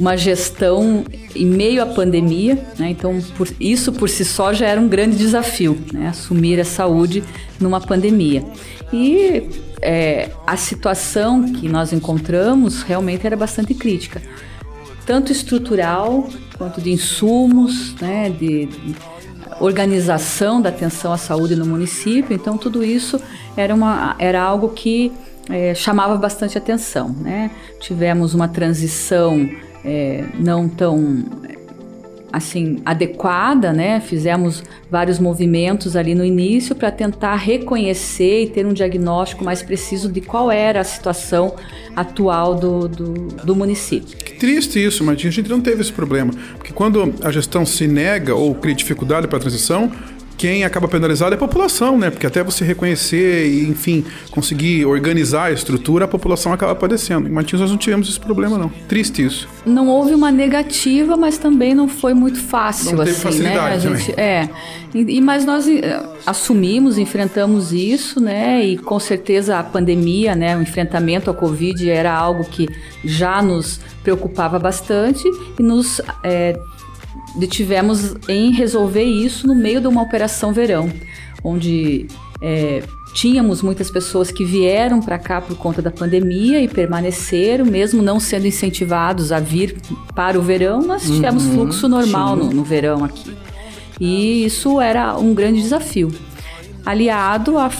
[0.00, 1.04] uma gestão
[1.36, 2.88] em meio à pandemia, né?
[2.88, 6.08] então por, isso por si só já era um grande desafio, né?
[6.08, 7.22] assumir a saúde
[7.60, 8.42] numa pandemia.
[8.90, 9.46] E
[9.82, 14.22] é, a situação que nós encontramos realmente era bastante crítica,
[15.04, 18.30] tanto estrutural quanto de insumos, né?
[18.30, 18.96] de, de
[19.60, 22.34] organização da atenção à saúde no município.
[22.34, 23.20] Então tudo isso
[23.54, 25.12] era, uma, era algo que
[25.50, 27.10] é, chamava bastante atenção.
[27.10, 27.50] Né?
[27.78, 29.46] Tivemos uma transição
[29.84, 31.24] é, não tão
[32.32, 34.00] assim adequada, né?
[34.00, 40.10] Fizemos vários movimentos ali no início para tentar reconhecer e ter um diagnóstico mais preciso
[40.10, 41.54] de qual era a situação
[41.94, 43.12] atual do, do,
[43.44, 44.16] do município.
[44.16, 45.30] Que triste isso, Martinho.
[45.30, 46.32] A gente não teve esse problema.
[46.56, 49.90] Porque quando a gestão se nega ou cria dificuldade para a transição,
[50.40, 52.08] quem acaba penalizado é a população, né?
[52.08, 57.28] Porque até você reconhecer e, enfim, conseguir organizar a estrutura, a população acaba padecendo.
[57.28, 58.70] Em Matinhos nós não tivemos esse problema, não.
[58.88, 59.46] Triste isso.
[59.66, 63.92] Não houve uma negativa, mas também não foi muito fácil, Não teve assim, facilidade né?
[63.92, 64.48] A gente, é.
[64.94, 68.64] E, e- mas nós eh, assumimos, enfrentamos isso, né?
[68.64, 70.56] E com certeza a pandemia, né?
[70.56, 72.66] O enfrentamento à Covid era algo que
[73.04, 75.22] já nos preocupava bastante
[75.58, 76.58] e nos eh,
[77.36, 80.90] detivemos em resolver isso no meio de uma operação verão,
[81.42, 82.06] onde
[82.42, 82.82] eh,
[83.14, 88.20] tínhamos muitas pessoas que vieram para cá por conta da pandemia e permaneceram, mesmo não
[88.20, 89.76] sendo incentivados a vir
[90.14, 93.36] para o verão, nós tivemos Uhum, fluxo normal no, no verão aqui.
[94.00, 96.10] E isso era um grande desafio,
[96.86, 97.70] aliado à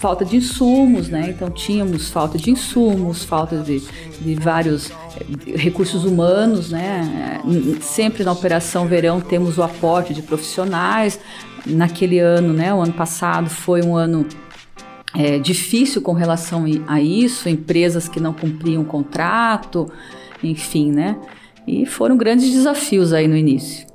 [0.00, 1.30] falta de insumos, né?
[1.30, 3.82] Então tínhamos falta de insumos, falta de,
[4.20, 4.90] de vários
[5.54, 7.40] recursos humanos, né?
[7.80, 11.20] Sempre na operação verão temos o aporte de profissionais.
[11.66, 12.72] Naquele ano, né?
[12.72, 14.26] O ano passado foi um ano
[15.14, 19.90] é, difícil com relação a isso, empresas que não cumpriam o contrato,
[20.42, 21.16] enfim, né?
[21.66, 23.86] E foram grandes desafios aí no início.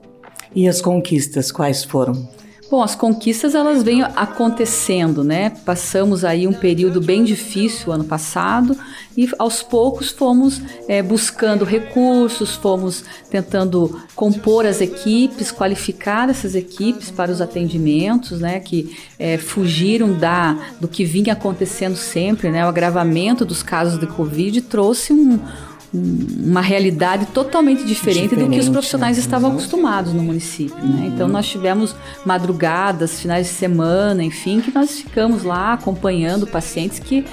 [0.54, 2.30] E as conquistas, quais foram?
[2.70, 5.52] Bom, as conquistas elas vêm acontecendo, né?
[5.64, 8.76] Passamos aí um período bem difícil ano passado
[9.16, 17.12] e aos poucos fomos eh, buscando recursos, fomos tentando compor as equipes, qualificar essas equipes
[17.12, 18.60] para os atendimentos, né?
[18.60, 22.66] Que eh, fugiram da do que vinha acontecendo sempre, né?
[22.66, 25.40] O agravamento dos casos de Covid trouxe um-
[25.96, 29.22] uma realidade totalmente diferente, do que os Diferente, profissionais né?
[29.22, 30.84] estavam acostumados no município.
[30.84, 31.12] Né?
[31.14, 37.26] Então nós tivemos madrugadas, finais de semana, enfim, que nós ficamos lá acompanhando pacientes que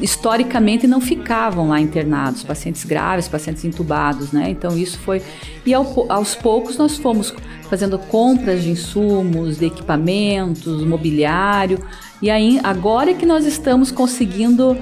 [0.00, 4.48] historicamente não ficavam lá internados, pacientes graves, pacientes entubados, né?
[4.48, 5.22] Então isso foi
[5.66, 7.34] e ao aos poucos nós fomos
[7.68, 11.78] fazendo compras de insumos, de equipamentos, mobiliário
[12.22, 14.78] e aí agora é que nós estamos conseguindo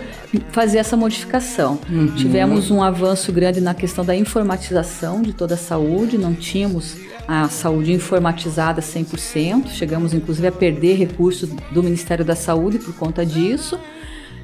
[0.53, 1.78] fazer essa modificação.
[1.88, 2.14] Uhum.
[2.14, 7.49] Tivemos um avanço grande na questão da informatização de toda a saúde, não tínhamos a
[7.49, 13.78] saúde informatizada 100%, chegamos inclusive a perder recursos do Ministério da Saúde por conta disso.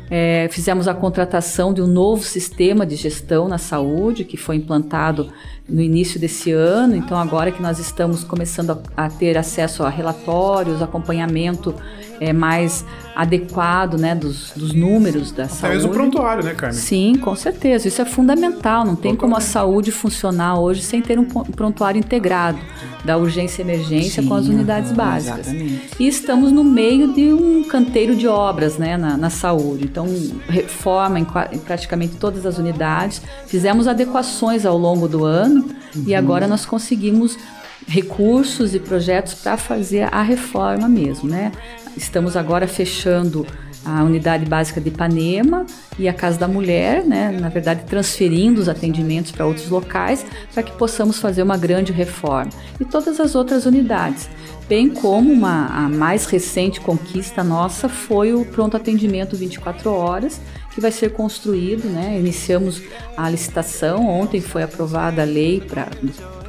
[0.09, 5.33] É, fizemos a contratação de um novo sistema de gestão na saúde que foi implantado
[5.69, 6.95] no início desse ano.
[6.95, 11.75] Então, agora que nós estamos começando a, a ter acesso a relatórios, acompanhamento
[12.21, 15.77] é, mais adequado né, dos, dos números da Até saúde.
[15.77, 16.79] mesmo o prontuário, né, Carmen?
[16.79, 17.89] Sim, com certeza.
[17.89, 18.85] Isso é fundamental.
[18.85, 22.59] Não tem como a saúde funcionar hoje sem ter um prontuário integrado
[23.05, 25.47] da urgência e emergência com as Sim, unidades aham, básicas.
[25.47, 25.91] exatamente.
[25.99, 29.85] E estamos no meio de um canteiro de obras né, na, na saúde.
[29.85, 30.07] Então,
[30.49, 33.23] reforma em, em praticamente todas as unidades.
[33.47, 35.65] Fizemos adequações ao longo do ano
[35.95, 36.19] e Uhum.
[36.19, 37.39] agora nós conseguimos
[37.87, 41.53] recursos e projetos para fazer a reforma mesmo, né?
[41.97, 43.47] Estamos agora fechando
[43.87, 45.65] a unidade básica de Ipanema
[45.97, 50.63] e a Casa da Mulher, né, na verdade transferindo os atendimentos para outros locais para
[50.63, 52.51] que possamos fazer uma grande reforma.
[52.81, 54.29] E todas as outras unidades.
[54.69, 60.41] Bem como uma, a mais recente conquista nossa foi o pronto atendimento 24 horas,
[60.75, 62.19] que vai ser construído, né?
[62.19, 62.83] Iniciamos
[63.17, 65.89] a licitação, ontem foi aprovada a lei para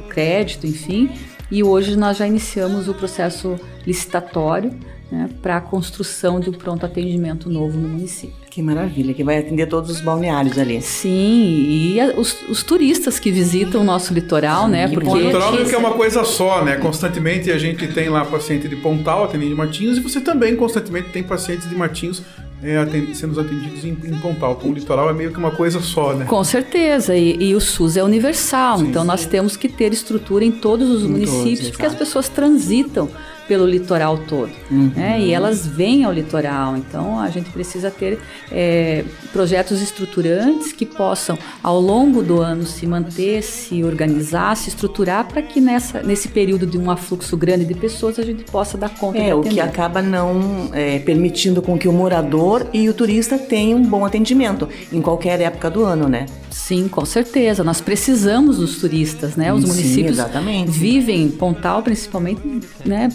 [0.08, 1.10] crédito, enfim,
[1.48, 4.76] e hoje nós já iniciamos o processo licitatório
[5.10, 8.36] né, para a construção de um pronto atendimento novo no município.
[8.50, 10.82] Que maravilha, que vai atender todos os balneários ali.
[10.82, 14.88] Sim, e a, os, os, turistas que visitam o nosso litoral, Sim, né?
[14.88, 16.76] Porque o litoral que é uma coisa só, né?
[16.76, 21.10] Constantemente a gente tem lá paciente de Pontal, atendendo de Matinhos, e você também constantemente
[21.10, 22.22] tem pacientes de Matinhos
[22.62, 24.56] é, atend sendo atendidos em, em Pontal.
[24.58, 26.24] Então, o litoral é meio que uma coisa só, né?
[26.24, 27.16] Com certeza.
[27.16, 28.78] E, e o SUS é universal.
[28.78, 29.08] Sim, então, sim.
[29.08, 33.08] nós temos que ter estrutura em todos os em municípios, todos, porque as pessoas transitam
[33.48, 34.50] pelo litoral todo.
[34.70, 34.92] Uhum.
[34.94, 35.20] Né?
[35.20, 36.76] E elas vêm ao litoral.
[36.76, 38.20] Então a gente precisa ter
[38.52, 45.26] é, projetos estruturantes que possam, ao longo do ano, se manter, se organizar, se estruturar
[45.26, 48.90] para que nessa, nesse período de um afluxo grande de pessoas a gente possa dar
[48.90, 53.38] conta É, o que acaba não é, permitindo com que o morador e o turista
[53.38, 56.26] tenham um bom atendimento em qualquer época do ano, né?
[56.50, 57.64] Sim, com certeza.
[57.64, 59.52] Nós precisamos dos turistas, né?
[59.52, 60.70] Os Sim, municípios exatamente.
[60.70, 62.42] vivem, Pontal principalmente,
[62.84, 63.08] né?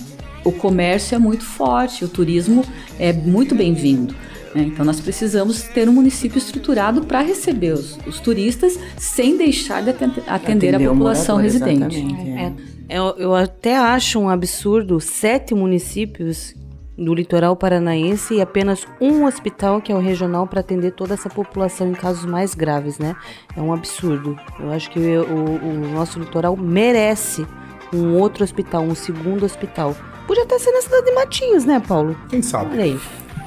[0.44, 2.64] O comércio é muito forte, o turismo
[3.00, 4.16] é muito bem-vindo.
[4.54, 4.64] Né?
[4.64, 9.90] Então, nós precisamos ter um município estruturado para receber os, os, turistas sem deixar de
[9.90, 12.06] atender, atender a população morador, residente.
[12.38, 12.74] É.
[12.90, 16.54] É, eu até acho um absurdo sete municípios
[16.96, 21.30] do litoral paranaense e apenas um hospital que é o regional para atender toda essa
[21.30, 23.16] população em casos mais graves, né?
[23.58, 24.38] É um absurdo.
[24.60, 27.48] Eu acho que o, o nosso litoral merece
[27.92, 29.96] um outro hospital, um segundo hospital
[30.28, 32.16] Podia até ser na cidade de Matinhos, né, Paulo?
[32.30, 32.74] Quem sabe?
[32.74, 33.00] Olha aí.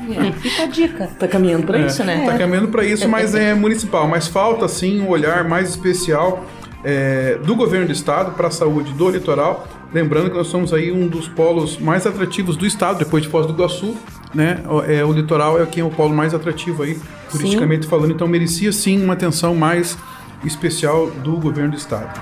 [0.09, 1.11] É, fica a dica.
[1.19, 2.25] Tá caminhando para é, isso, né?
[2.25, 4.07] Tá caminhando para isso, mas é municipal.
[4.07, 6.45] Mas falta, sim, um olhar mais especial
[6.85, 9.67] é, do governo do estado para a saúde do litoral.
[9.93, 13.47] Lembrando que nós somos aí um dos polos mais atrativos do estado, depois de Foz
[13.47, 13.97] do Iguaçu,
[14.35, 14.63] né?
[14.87, 16.99] É, o litoral é quem é o polo mais atrativo aí,
[17.31, 17.91] turisticamente sim.
[17.91, 18.13] falando.
[18.13, 19.97] Então merecia sim uma atenção mais
[20.45, 22.13] especial do governo do estado.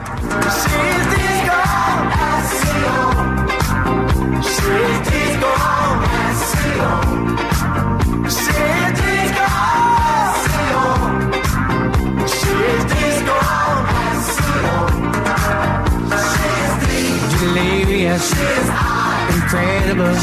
[19.85, 20.15] Incredible,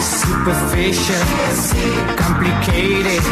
[0.00, 1.22] superficial,
[2.16, 3.22] complicated.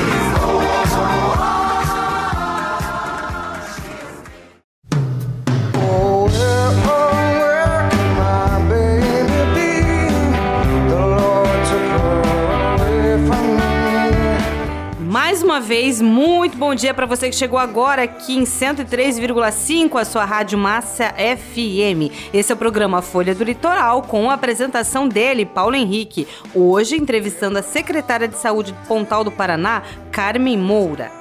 [15.51, 16.30] uma vez, muito
[16.71, 22.15] bom dia para você que chegou agora aqui em 103,5, a sua Rádio Massa FM.
[22.33, 26.29] Esse é o programa Folha do Litoral, com a apresentação dele, Paulo Henrique.
[26.55, 31.20] Hoje, entrevistando a secretária de Saúde de Pontal do Paraná, Carmen Moura.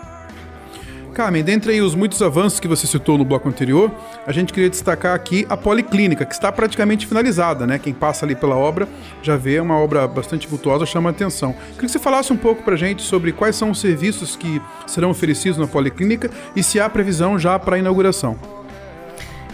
[1.10, 3.92] Carmen, dentre os muitos avanços que você citou no bloco anterior,
[4.26, 7.78] a gente queria destacar aqui a Policlínica, que está praticamente finalizada, né?
[7.80, 8.88] Quem passa ali pela obra
[9.22, 11.54] já vê uma obra bastante vultuosa, chama a atenção.
[11.54, 14.62] Queria que você falasse um pouco para a gente sobre quais são os serviços que
[14.88, 18.38] serão oferecidos na Policlínica e se há previsão já para a inauguração.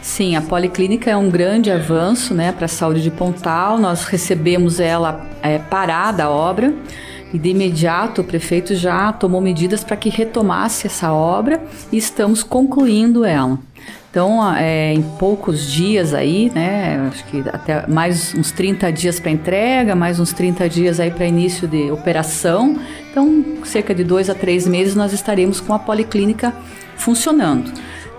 [0.06, 3.80] Sim, a Policlínica é um grande avanço né, para a saúde de Pontal.
[3.80, 6.72] Nós recebemos ela é, parada a obra.
[7.34, 11.62] E de imediato o prefeito já tomou medidas para que retomasse essa obra
[11.92, 13.60] e estamos concluindo ela.
[14.16, 19.30] Então, é, em poucos dias aí, né, acho que até mais uns 30 dias para
[19.30, 22.80] entrega, mais uns 30 dias aí para início de operação.
[23.12, 26.54] Então, cerca de dois a três meses nós estaremos com a policlínica
[26.96, 27.70] funcionando.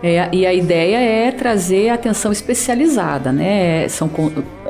[0.02, 3.88] É, e a ideia é trazer atenção especializada, né?
[3.88, 4.10] São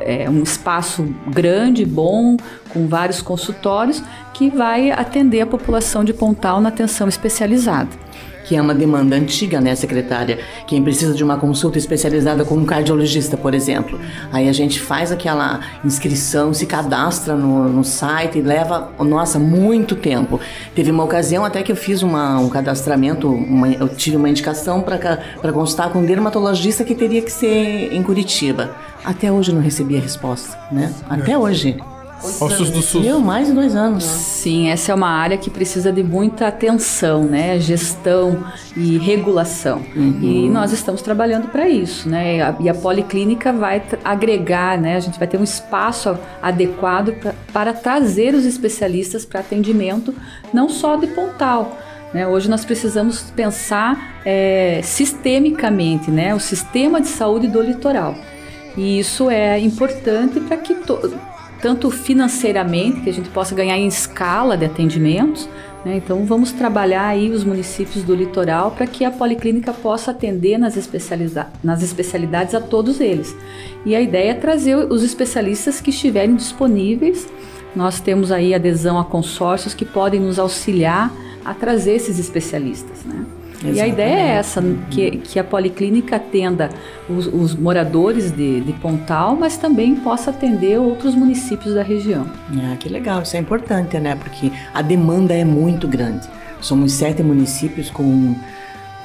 [0.01, 2.37] é, um espaço grande, bom,
[2.71, 4.03] com vários consultórios,
[4.33, 8.06] que vai atender a população de Pontal na atenção especializada
[8.47, 10.39] que é uma demanda antiga, né, secretária?
[10.67, 14.01] Quem precisa de uma consulta especializada com um cardiologista, por exemplo.
[14.33, 19.97] Aí a gente faz aquela inscrição, se cadastra no, no site e leva, nossa, muito
[19.97, 20.41] tempo.
[20.75, 24.81] Teve uma ocasião até que eu fiz uma, um cadastramento, uma, eu tive uma indicação
[24.81, 28.71] para consultar com um dermatologista que teria que ser em Curitiba.
[29.05, 30.93] Até hoje não recebi a resposta, né?
[31.09, 31.39] Até é.
[31.39, 31.77] hoje.
[32.23, 33.05] Ossos do SUS.
[33.05, 34.05] Meu, mais de dois anos.
[34.05, 34.11] né?
[34.11, 37.59] Sim, essa é uma área que precisa de muita atenção, né?
[37.61, 38.45] Gestão
[38.77, 39.83] e regulação.
[39.95, 42.37] E nós estamos trabalhando para isso, né?
[42.37, 44.97] E a, e a policlínica vai agregar, né?
[44.97, 50.15] A gente vai ter um espaço adequado pra, para trazer os especialistas para atendimento,
[50.53, 51.79] não só de Pontal.
[52.13, 52.27] né?
[52.27, 56.35] Hoje nós precisamos pensar eh, sistemicamente, né?
[56.35, 58.15] O sistema de saúde do litoral.
[58.77, 60.75] E isso é importante para que
[61.61, 65.49] tanto financeiramente que a gente possa ganhar em escala de atendimentos.
[65.85, 65.97] né?
[65.97, 70.77] Então vamos trabalhar aí os municípios do litoral para que a policlínica possa atender nas,
[70.77, 73.35] especializa- nas especialidades a todos eles.
[73.85, 77.29] E a ideia é trazer os especialistas que estiverem disponíveis.
[77.75, 81.13] Nós temos aí adesão a consórcios que podem nos auxiliar
[81.45, 83.25] a trazer esses especialistas, né?
[83.65, 86.71] E a ideia é essa, que, que a policlínica atenda
[87.09, 92.27] os, os moradores de, de Pontal, mas também possa atender outros municípios da região.
[92.53, 94.15] Ah, que legal, isso é importante, né?
[94.17, 96.29] Porque a demanda é muito grande.
[96.61, 98.35] Somos sete municípios com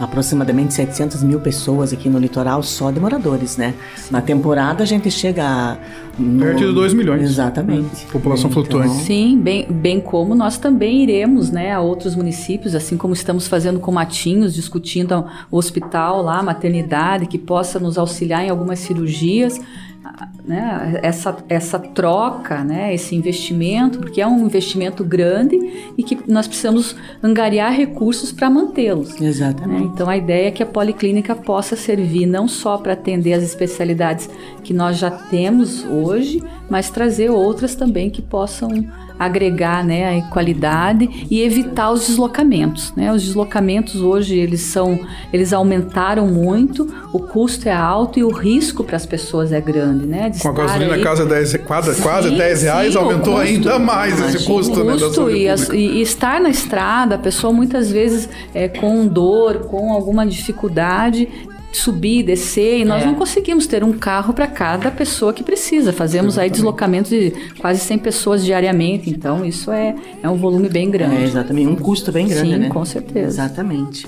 [0.02, 3.74] aproximadamente 700 mil pessoas aqui no litoral, só de moradores, né?
[4.10, 5.78] Na temporada a gente chega a...
[6.18, 7.22] no- Perto de 2 milhões.
[7.22, 8.06] Exatamente.
[8.08, 9.04] População Então, flutuante.
[9.04, 13.80] Sim, bem, bem como nós também iremos né, a outros municípios, assim como estamos fazendo
[13.80, 19.60] com Matinhos, discutindo o hospital lá, a maternidade, que possa nos auxiliar em algumas cirurgias.
[20.44, 25.56] Né, essa, essa troca, né, esse investimento, porque é um investimento grande
[25.96, 29.20] e que nós precisamos angariar recursos para mantê-los.
[29.20, 29.28] né?
[29.28, 29.84] Exatamente.
[29.94, 34.28] Então a ideia é que a policlínica possa servir não só para atender as especialidades
[34.64, 38.70] que nós já temos hoje, mas trazer outras também que possam
[39.20, 42.94] agregar né, a qualidade e evitar os deslocamentos.
[42.96, 43.12] Né?
[43.12, 45.00] Os deslocamentos hoje eles são,
[45.32, 50.06] eles aumentaram muito, o custo é alto e o risco para as pessoas é grande.
[50.06, 50.30] Né?
[50.30, 53.40] De Com a gasolina aí- quase, 10, quase, quase Sim, 10 reais, sim, aumentou custo.
[53.48, 57.52] ainda mais esse custo, né, custo e, as- e- e estar na estrada, a pessoa
[57.54, 61.28] muitas vezes é, com dor, com alguma dificuldade,
[61.72, 63.06] subir, descer, e nós É.
[63.06, 65.94] não conseguimos ter um carro para cada pessoa que precisa.
[65.94, 70.90] Fazemos aí deslocamentos de quase 100 pessoas diariamente, então isso é, é um volume bem
[70.90, 71.16] grande.
[71.16, 71.68] É, exatamente.
[71.70, 72.70] Um custo bem grande, Sim, né?
[72.70, 73.28] com certeza.
[73.28, 74.08] Exatamente.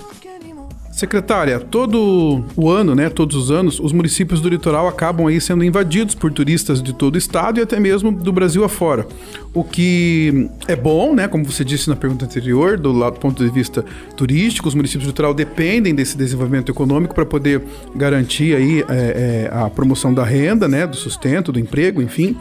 [0.94, 5.64] Secretária, todo o ano, né, todos os anos, os municípios do litoral acabam aí sendo
[5.64, 9.08] invadidos por turistas de todo o estado e até mesmo do Brasil afora.
[9.56, 13.44] O que é bom, né, como você disse na pergunta anterior, do lado do ponto
[13.44, 13.84] de vista
[14.16, 17.64] turístico, os municípios do litoral dependem desse desenvolvimento econômico para poder
[17.96, 22.38] garantir aí é, é, a promoção da renda, né, do sustento, do emprego, enfim.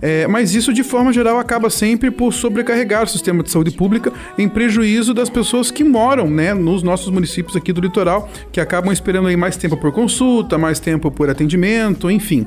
[0.00, 4.12] É, mas isso, de forma geral, acaba sempre por sobrecarregar o sistema de saúde pública
[4.36, 8.92] em prejuízo das pessoas que moram né, nos nossos municípios aqui do litoral, que acabam
[8.92, 12.46] esperando aí mais tempo por consulta, mais tempo por atendimento, enfim.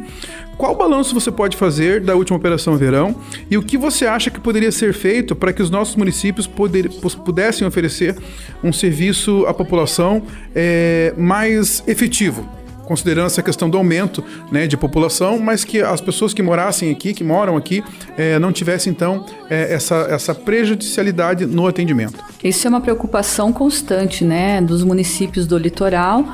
[0.58, 3.16] Qual balanço você pode fazer da última Operação Verão
[3.50, 6.88] e o que você acha que poderia ser feito para que os nossos municípios poder,
[7.26, 8.16] pudessem oferecer
[8.64, 10.22] um serviço à população
[10.54, 12.61] é, mais efetivo?
[12.86, 17.14] Considerando essa questão do aumento né, de população, mas que as pessoas que morassem aqui,
[17.14, 17.84] que moram aqui,
[18.18, 22.20] eh, não tivessem então eh, essa, essa prejudicialidade no atendimento.
[22.44, 26.26] Isso é uma preocupação constante, né, dos municípios do litoral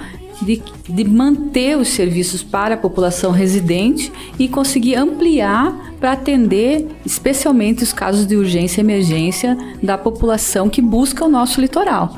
[0.41, 7.83] de, de manter os serviços para a população residente e conseguir ampliar para atender especialmente
[7.83, 12.15] os casos de urgência e emergência da população que busca o nosso litoral.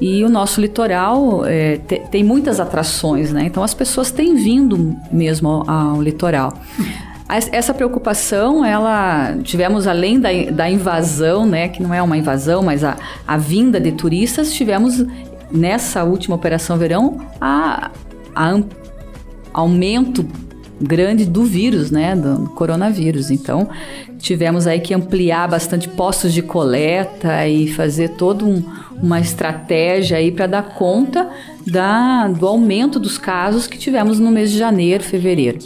[0.00, 3.44] E o nosso litoral é, te- tem muitas atrações, né?
[3.44, 6.52] Então as pessoas têm vindo mesmo ao, ao litoral.
[7.52, 12.82] Essa preocupação, ela tivemos além da, da invasão, né, que não é uma invasão, mas
[12.82, 12.96] a,
[13.26, 15.04] a vinda de turistas, tivemos
[15.52, 17.90] nessa última operação verão a,
[18.34, 18.58] a
[19.52, 20.26] aumento
[20.80, 23.30] grande do vírus, né, do coronavírus.
[23.30, 23.68] Então,
[24.18, 28.62] tivemos aí que ampliar bastante postos de coleta e fazer toda um,
[29.02, 31.28] uma estratégia aí para dar conta
[31.66, 35.58] da, do aumento dos casos que tivemos no mês de janeiro, fevereiro.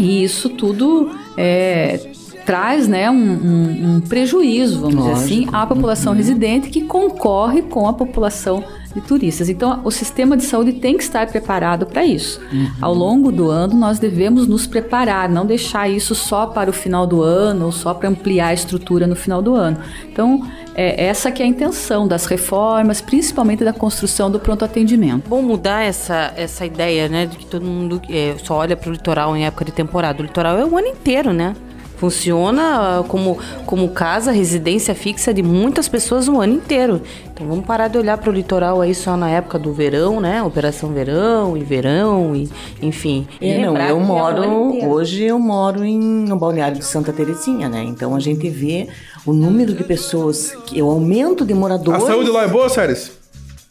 [0.00, 1.98] E isso tudo é,
[2.46, 7.88] traz né, um, um- um prejuízo, vamos dizer assim, à população residente que concorre com
[7.88, 8.62] a população
[9.00, 9.48] de turistas.
[9.48, 12.40] Então, o sistema de saúde tem que estar preparado para isso.
[12.80, 17.06] Ao longo do ano, nós devemos nos preparar, não deixar isso só para o final
[17.06, 19.78] do ano ou só para ampliar a estrutura no final do ano.
[20.10, 20.42] Então,
[20.74, 25.28] é essa que é a intenção das reformas, principalmente da construção do pronto atendimento.
[25.28, 27.26] Bom mudar essa, essa ideia, né?
[27.26, 30.22] De que todo mundo é, só olha pro litoral em época de temporada.
[30.22, 31.54] O litoral é o ano inteiro, né?
[31.98, 32.62] Funciona
[33.00, 37.02] ah, como, como casa, residência fixa de muitas pessoas o ano inteiro.
[37.32, 40.42] Então vamos parar de olhar para o litoral aí só na época do verão, né?
[40.42, 42.48] Operação verão e verão, e,
[42.80, 43.26] enfim.
[43.40, 47.68] E É, não, eu é moro, hoje eu moro em, no balneário de Santa Terezinha,
[47.68, 47.82] né?
[47.82, 48.88] Então a gente vê
[49.26, 52.04] o número de pessoas, que, o aumento de A moradores.
[52.04, 53.17] saúde lá é boa, Séries?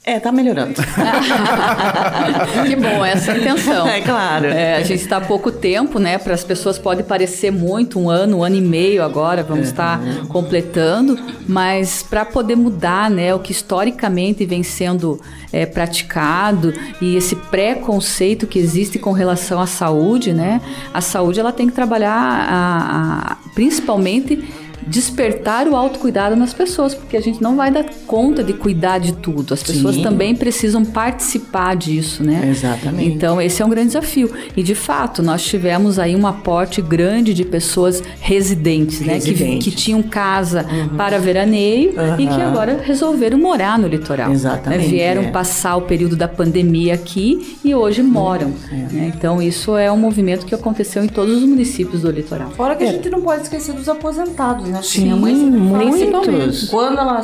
[0.09, 0.75] É, tá melhorando.
[2.65, 3.85] que bom, essa é a intenção.
[3.87, 4.45] É claro.
[4.47, 6.17] É, a gente está há pouco tempo, né?
[6.17, 9.99] Para as pessoas pode parecer muito, um ano, um ano e meio agora, vamos estar
[10.29, 13.35] completando, mas para poder mudar, né?
[13.35, 15.19] O que historicamente vem sendo
[15.51, 20.61] é, praticado e esse preconceito que existe com relação à saúde, né?
[20.93, 24.41] A saúde ela tem que trabalhar, a- a- principalmente
[24.87, 29.13] despertar o autocuidado nas pessoas, porque a gente não vai dar conta de cuidar de
[29.13, 29.53] tudo.
[29.53, 30.03] As pessoas Sim.
[30.03, 32.47] também precisam participar disso, né?
[32.49, 33.13] Exatamente.
[33.13, 34.31] Então, esse é um grande desafio.
[34.55, 39.19] E, de fato, nós tivemos aí um aporte grande de pessoas residentes, né?
[39.19, 40.65] Que, que tinham casa
[40.95, 44.31] para veraneio e que agora resolveram morar no litoral.
[44.31, 44.87] Exatamente, né?
[44.87, 45.31] Vieram é.
[45.31, 48.53] passar o período da pandemia aqui e hoje moram.
[48.71, 49.11] né?
[49.15, 52.51] Então, isso é um movimento que aconteceu em todos os municípios do litoral.
[52.51, 54.76] Fora que a gente não pode esquecer dos aposentados, né?
[54.81, 55.99] Sim, Minha mãe sempre fala, muitos.
[55.99, 57.21] principalmente, Quando ela,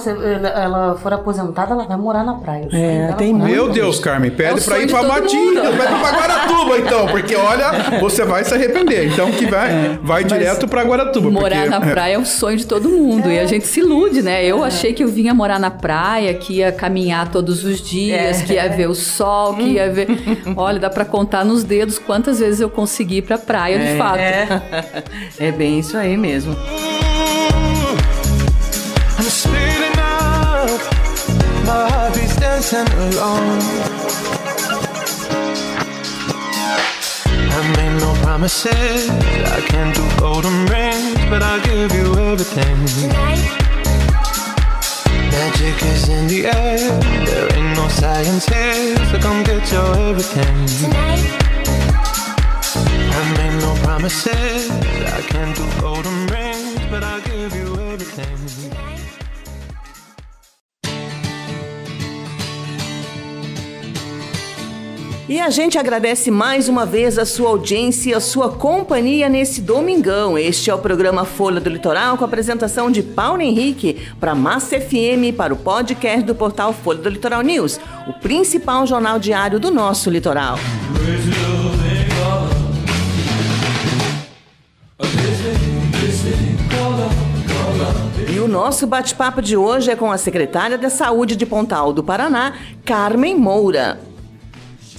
[0.64, 2.68] ela, for aposentada, ela vai morar na praia.
[2.72, 6.78] É, tem é Meu Deus, Carmen, É pede o pra ir pra pede pra Guaratuba,
[6.80, 9.12] então, porque olha, você vai se arrepender.
[9.12, 11.30] Então que vai, vai direto pra Guaratuba.
[11.30, 13.30] Morar porque, na é, praia é o sonho de todo mundo.
[13.32, 14.46] E a gente se ilude, né?
[14.46, 18.54] Eu achei que eu vinha morar na praia, que ia caminhar todos os dias, que
[18.54, 20.08] ia ver o sol, que ia ver.
[20.56, 24.18] Olha, dá pra contar nos dedos quantas vezes eu consegui ir pra praia, de fato.
[24.18, 25.04] É,
[25.40, 26.56] é bem isso aí mesmo.
[29.16, 30.80] I'm speeding up,
[31.66, 33.60] my heart beats dancing alone.
[37.56, 42.78] I made no promises, I can't do golden rings, but I'll give you everything.
[42.88, 43.64] Tonight.
[45.32, 50.66] Magic is in the air, there ain't no science here, so come get your everything.
[50.82, 51.44] Tonight.
[53.16, 58.93] I made no promises, I can't do golden rings, but I'll give you everything.
[65.28, 69.62] E a gente agradece mais uma vez a sua audiência e a sua companhia nesse
[69.62, 70.38] domingão.
[70.38, 74.82] Este é o programa Folha do Litoral com a apresentação de Paulo Henrique para Massa
[74.82, 79.72] FM para o podcast do portal Folha do Litoral News, o principal jornal diário do
[79.72, 80.58] nosso litoral.
[88.30, 92.04] E o nosso bate-papo de hoje é com a secretária da Saúde de Pontal do
[92.04, 94.13] Paraná, Carmen Moura.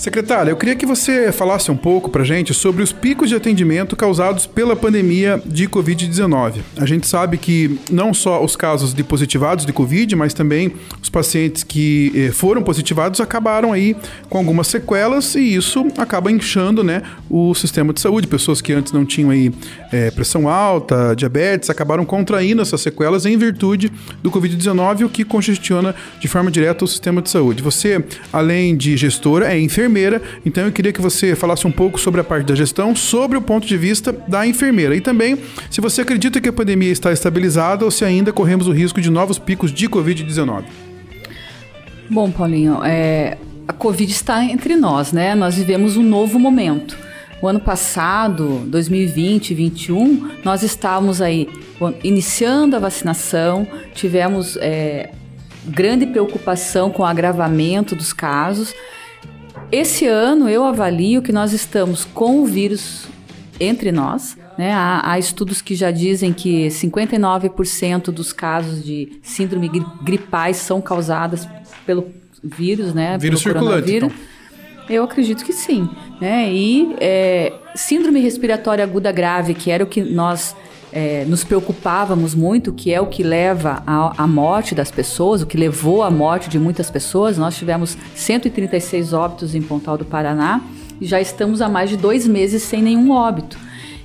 [0.04, 3.96] Secretária, eu queria que você falasse um pouco pra gente sobre os picos de atendimento
[3.96, 6.56] causados pela pandemia de Covid-19.
[6.76, 11.08] A gente sabe que não só os casos de positivados de Covid, mas também os
[11.08, 13.96] pacientes que eh, foram positivados acabaram aí
[14.28, 17.00] com algumas sequelas e isso acaba inchando, né,
[17.30, 18.26] o sistema de saúde.
[18.26, 19.50] Pessoas que antes não tinham aí
[19.90, 23.90] eh, pressão alta, diabetes, acabaram contraindo essas sequelas em virtude
[24.22, 27.62] do Covid-19, o que congestiona de forma direta o sistema de saúde.
[27.62, 29.93] Você, além de gestora, é enfermeira,
[30.44, 33.42] então eu queria que você falasse um pouco sobre a parte da gestão, sobre o
[33.42, 35.38] ponto de vista da enfermeira e também
[35.70, 39.10] se você acredita que a pandemia está estabilizada ou se ainda corremos o risco de
[39.10, 40.64] novos picos de Covid-19.
[42.10, 45.34] Bom, Paulinho, é, a Covid está entre nós, né?
[45.34, 46.96] Nós vivemos um novo momento.
[47.40, 51.48] O ano passado, 2020 e 2021, nós estávamos aí
[52.02, 55.10] iniciando a vacinação, tivemos é,
[55.66, 58.74] grande preocupação com o agravamento dos casos.
[59.74, 63.06] Esse ano eu avalio que nós estamos com o vírus
[63.58, 64.36] entre nós.
[64.56, 64.72] Né?
[64.72, 70.80] Há, há estudos que já dizem que 59% dos casos de síndrome gri- gripais são
[70.80, 71.48] causadas
[71.84, 72.06] pelo
[72.42, 73.18] vírus, né?
[73.18, 74.12] Vírus pelo circulante, coronavírus.
[74.88, 75.88] Eu acredito que sim.
[76.20, 76.52] Né?
[76.52, 80.54] E é, síndrome respiratória aguda grave, que era o que nós
[80.94, 85.56] é, nos preocupávamos muito, que é o que leva à morte das pessoas, o que
[85.56, 87.36] levou à morte de muitas pessoas.
[87.36, 90.60] Nós tivemos 136 óbitos em Pontal do Paraná
[91.00, 93.58] e já estamos há mais de dois meses sem nenhum óbito.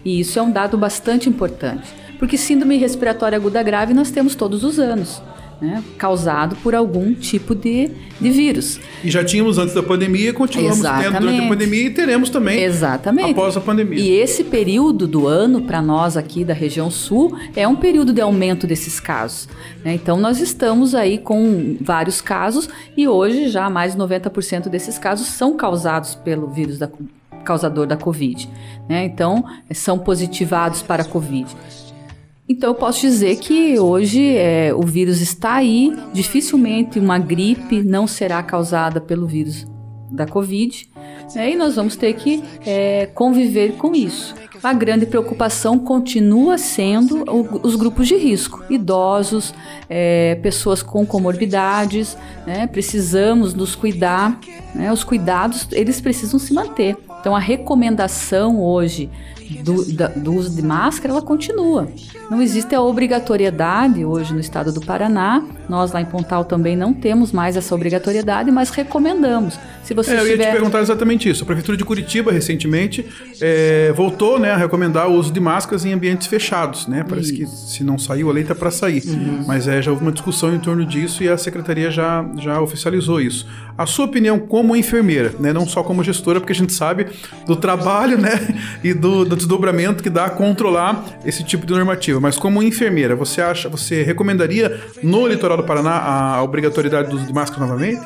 [0.03, 4.63] E isso é um dado bastante importante, porque síndrome respiratória aguda grave nós temos todos
[4.63, 5.21] os anos.
[5.61, 7.91] Né, causado por algum tipo de,
[8.21, 8.79] de vírus.
[9.03, 11.49] E já tínhamos antes da pandemia, continuamos tendo durante a Exatamente.
[11.49, 13.31] pandemia e teremos também Exatamente.
[13.31, 13.99] após a pandemia.
[13.99, 18.21] E esse período do ano, para nós aqui da região sul, é um período de
[18.21, 19.49] aumento desses casos.
[19.83, 19.93] né?
[19.93, 25.27] Então, nós estamos aí com vários casos e hoje já mais de 90% desses casos
[25.27, 26.89] são causados pelo vírus da,
[27.43, 28.49] causador da Covid.
[28.87, 29.03] né?
[29.03, 31.53] Então, são positivados para a Covid.
[32.51, 38.07] Então eu posso dizer que hoje é, o vírus está aí, dificilmente uma gripe não
[38.07, 39.67] será causada pelo vírus
[40.11, 40.89] da Covid,
[41.35, 44.33] né, e nós vamos ter que é, conviver com isso.
[44.63, 49.53] A grande preocupação continua sendo o- os grupos de risco, idosos,
[49.87, 54.39] é, pessoas com comorbidades, né, precisamos nos cuidar,
[54.73, 56.97] né, os cuidados eles precisam se manter.
[57.19, 59.07] Então a recomendação hoje
[59.63, 61.87] do, da- do uso de máscara ela continua.
[62.29, 65.43] Não existe a obrigatoriedade hoje no estado do Paraná.
[65.67, 69.59] Nós lá em Pontal também não temos mais essa obrigatoriedade, mas recomendamos.
[69.83, 71.43] Se você É, eu ia te perguntar exatamente isso.
[71.43, 73.05] A Prefeitura de Curitiba, recentemente,
[73.41, 76.87] é, voltou né, a recomendar o uso de máscaras em ambientes fechados.
[76.87, 77.03] Né?
[77.07, 79.01] Parece que se não saiu, a lei está para sair.
[79.47, 83.19] Mas é, já houve uma discussão em torno disso e a Secretaria já, já oficializou
[83.19, 83.47] isso.
[83.77, 87.07] A sua opinião como enfermeira, né, não só como gestora, porque a gente sabe
[87.47, 88.31] do trabalho né,
[88.83, 92.19] e do, do desdobramento que dá controlar esse tipo de normativa.
[92.19, 97.25] Mas como enfermeira, você acha, você recomendaria no litoral do Paraná a obrigatoriedade do uso
[97.25, 97.99] de máscara novamente?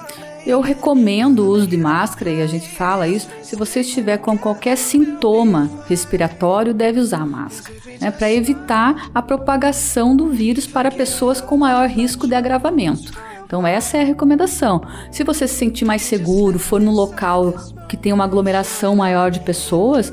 [0.45, 3.27] Eu recomendo o uso de máscara e a gente fala isso.
[3.41, 10.15] Se você estiver com qualquer sintoma respiratório, deve usar máscara, né, para evitar a propagação
[10.15, 13.13] do vírus para pessoas com maior risco de agravamento.
[13.45, 14.81] Então essa é a recomendação.
[15.11, 17.53] Se você se sentir mais seguro, for num local
[17.87, 20.11] que tem uma aglomeração maior de pessoas,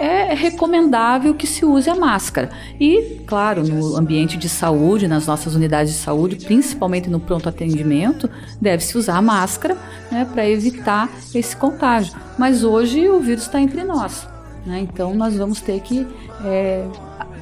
[0.00, 2.48] é recomendável que se use a máscara.
[2.80, 8.28] E, claro, no ambiente de saúde, nas nossas unidades de saúde, principalmente no pronto atendimento,
[8.60, 9.76] deve-se usar a máscara
[10.10, 12.14] né, para evitar esse contágio.
[12.38, 14.26] Mas hoje o vírus está entre nós.
[14.64, 16.06] né, então nós vamos ter que
[16.44, 16.86] é,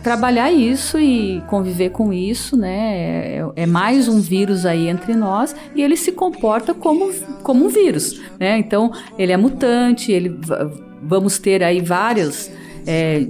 [0.02, 3.36] trabalhar isso e conviver com isso, né?
[3.36, 7.68] É, é mais um vírus aí entre nós e ele se comporta como, como um
[7.68, 8.58] vírus, né?
[8.58, 10.38] Então ele é mutante, ele
[11.02, 12.50] vamos ter aí várias
[12.86, 13.26] é,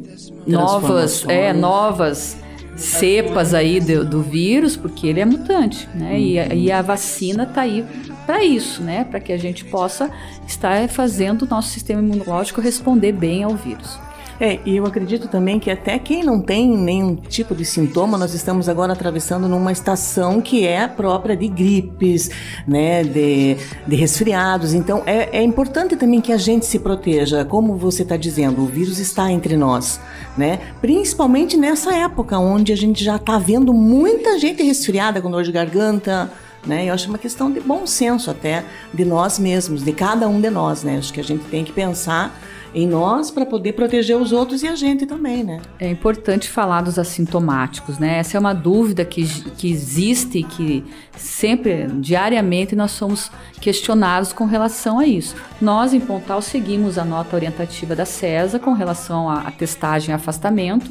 [0.47, 2.37] novas, é, novas
[2.77, 6.19] cepas aí do, do vírus, porque ele é mutante, né?
[6.19, 7.85] E, a- e a vacina tá aí
[8.25, 9.05] para isso, né?
[9.05, 10.11] Para que a gente possa
[10.47, 13.99] estar fazendo o nosso sistema imunológico responder bem ao vírus.
[14.41, 18.35] É, e eu acredito também que até quem não tem nenhum tipo de sintoma, nós
[18.35, 22.31] estamos agora atravessando numa estação que é própria de gripes,
[22.67, 24.75] né, de, de resfriados.
[24.75, 28.67] Então é, é importante também que a gente se proteja, como você está dizendo, o
[28.67, 30.01] vírus está entre nós,
[30.37, 30.61] né?
[30.81, 35.53] Principalmente nessa época onde a gente já está vendo muita gente resfriada com dor de
[35.53, 36.31] garganta.
[36.67, 36.87] Né?
[36.87, 40.51] Eu acho uma questão de bom senso até de nós mesmos, de cada um de
[40.51, 40.99] nós, né?
[40.99, 42.37] Acho que a gente tem que pensar
[42.75, 45.61] em nós para poder proteger os outros e a gente também, né?
[45.81, 48.19] É importante falar dos assintomáticos, né?
[48.19, 50.85] Essa é uma dúvida que, que existe e que
[51.17, 55.35] sempre, diariamente, nós somos questionados com relação a isso.
[55.61, 60.15] Nós, em Pontal, seguimos a nota orientativa da CESA com relação à à testagem e
[60.15, 60.91] afastamento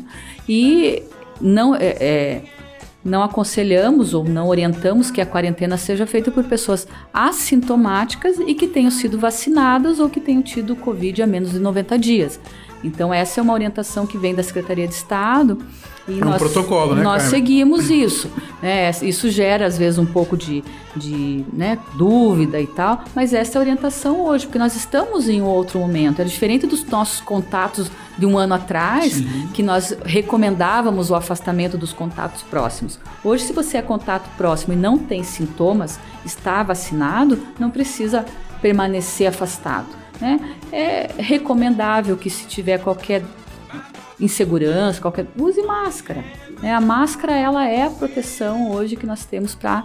[0.50, 1.04] e
[1.40, 2.44] não é, é,
[3.08, 8.68] não aconselhamos ou não orientamos que a quarentena seja feita por pessoas assintomáticas e que
[8.68, 12.40] tenham sido vacinadas ou que tenham tido Covid há menos de 90 dias.
[12.84, 15.58] Então, essa é uma orientação que vem da Secretaria de Estado.
[16.08, 17.40] E É um protocolo, né, Nós Carmen?
[17.40, 18.30] seguimos isso.
[18.62, 18.90] né?
[19.02, 20.64] Isso gera, às vezes, um pouco de,
[20.96, 25.42] de né, dúvida e tal, mas essa é a orientação hoje, porque nós estamos em
[25.42, 26.22] outro momento.
[26.22, 29.22] É diferente dos nossos contatos de um ano atrás,
[29.54, 32.98] que nós recomendávamos o afastamento dos contatos próximos.
[33.24, 38.24] Hoje, se você é contato próximo e não tem sintomas, está vacinado, não precisa
[38.62, 39.88] permanecer afastado.
[40.20, 40.58] Né?
[40.72, 43.24] É recomendável que se tiver qualquer
[44.20, 46.24] insegurança, qualquer use máscara.
[46.62, 46.74] né?
[46.74, 49.84] A máscara ela é a proteção hoje que nós temos para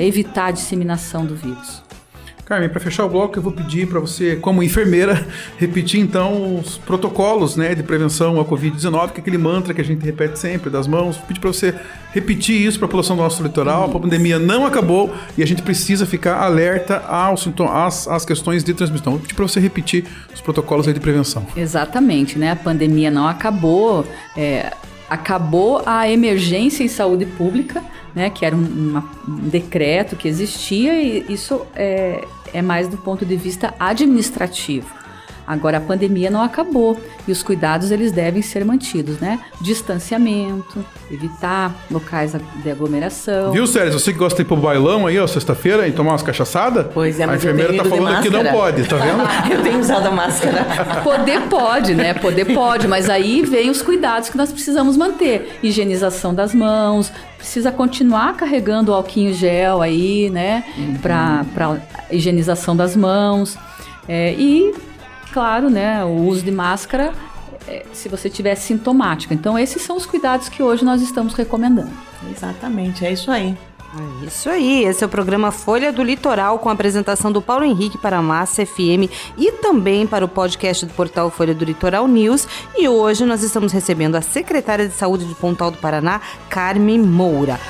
[0.00, 1.82] evitar a disseminação do vírus.
[2.44, 5.26] Carmen, para fechar o bloco, eu vou pedir para você, como enfermeira,
[5.56, 9.84] repetir então os protocolos né, de prevenção à Covid-19, que é aquele mantra que a
[9.84, 11.16] gente repete sempre, das mãos.
[11.16, 11.74] Vou pedir para você
[12.12, 13.84] repetir isso para a população do nosso litoral.
[13.84, 18.62] A pandemia não acabou e a gente precisa ficar alerta aos sintomas, às, às questões
[18.62, 19.12] de transmissão.
[19.12, 21.46] Vou pedir para você repetir os protocolos de prevenção.
[21.56, 22.52] Exatamente, né?
[22.52, 24.70] A pandemia não acabou, é,
[25.08, 27.82] acabou a emergência em saúde pública,
[28.14, 28.30] né?
[28.30, 33.24] Que era um, uma- um decreto que existia e isso é, é mais do ponto
[33.24, 35.03] de vista administrativo.
[35.46, 39.40] Agora a pandemia não acabou e os cuidados eles devem ser mantidos, né?
[39.60, 43.52] Distanciamento, evitar locais de aglomeração.
[43.52, 43.98] Viu, Sérgio?
[43.98, 46.86] Você que gosta de ir pro bailão aí, ó, sexta-feira, e tomar umas cachaçadas?
[46.92, 49.22] Pois é, A mas eu enfermeira tenho tá falando que não pode, tá vendo?
[49.52, 50.64] eu tenho usado a máscara.
[51.02, 52.14] Poder pode, né?
[52.14, 55.58] Poder pode, mas aí vem os cuidados que nós precisamos manter.
[55.62, 60.64] Higienização das mãos, precisa continuar carregando o alquinho gel aí, né?
[61.02, 61.44] Para
[62.10, 63.58] higienização das mãos.
[64.08, 64.74] É, e,
[65.34, 66.04] claro, né?
[66.04, 67.12] O uso de máscara
[67.66, 69.34] é, se você tiver sintomático.
[69.34, 71.90] Então, esses são os cuidados que hoje nós estamos recomendando.
[72.30, 73.56] Exatamente, é isso aí.
[73.96, 77.64] É isso aí, esse é o programa Folha do Litoral com a apresentação do Paulo
[77.64, 79.08] Henrique para a Massa FM
[79.38, 82.46] e também para o podcast do portal Folha do Litoral News.
[82.76, 87.60] E hoje nós estamos recebendo a secretária de Saúde de Pontal do Paraná, Carmen Moura.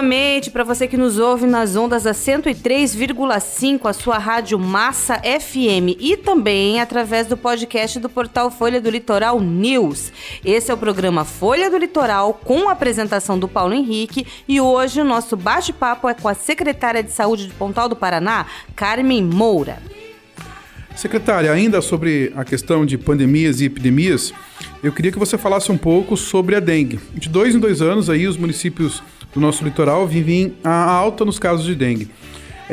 [0.00, 5.94] Novamente para você que nos ouve nas ondas da 103,5, a sua rádio Massa FM
[6.00, 10.10] e também através do podcast do portal Folha do Litoral News.
[10.42, 15.02] Esse é o programa Folha do Litoral com a apresentação do Paulo Henrique e hoje
[15.02, 19.82] o nosso bate-papo é com a secretária de Saúde de Pontal do Paraná, Carmen Moura.
[20.96, 24.32] Secretária, ainda sobre a questão de pandemias e epidemias,
[24.82, 26.98] eu queria que você falasse um pouco sobre a dengue.
[27.14, 29.02] De dois em dois anos aí os municípios
[29.32, 32.08] do nosso litoral vivem a alta nos casos de dengue.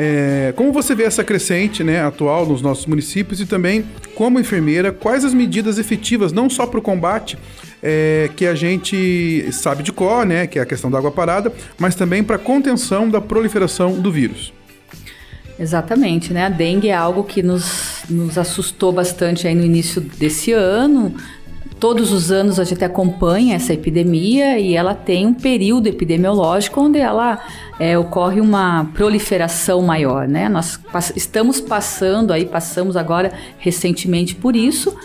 [0.00, 3.84] É, como você vê essa crescente né, atual nos nossos municípios e também,
[4.14, 7.36] como enfermeira, quais as medidas efetivas, não só para o combate,
[7.82, 11.52] é, que a gente sabe de cor, né, que é a questão da água parada,
[11.78, 14.52] mas também para a contenção da proliferação do vírus?
[15.58, 16.46] Exatamente, né?
[16.46, 21.12] A dengue é algo que nos, nos assustou bastante aí no início desse ano.
[21.78, 26.98] Todos os anos a gente acompanha essa epidemia e ela tem um período epidemiológico onde
[26.98, 27.38] ela
[27.78, 30.48] é, ocorre uma proliferação maior, né?
[30.48, 34.96] Nós pass estamos passando aí, passamos agora recentemente por isso.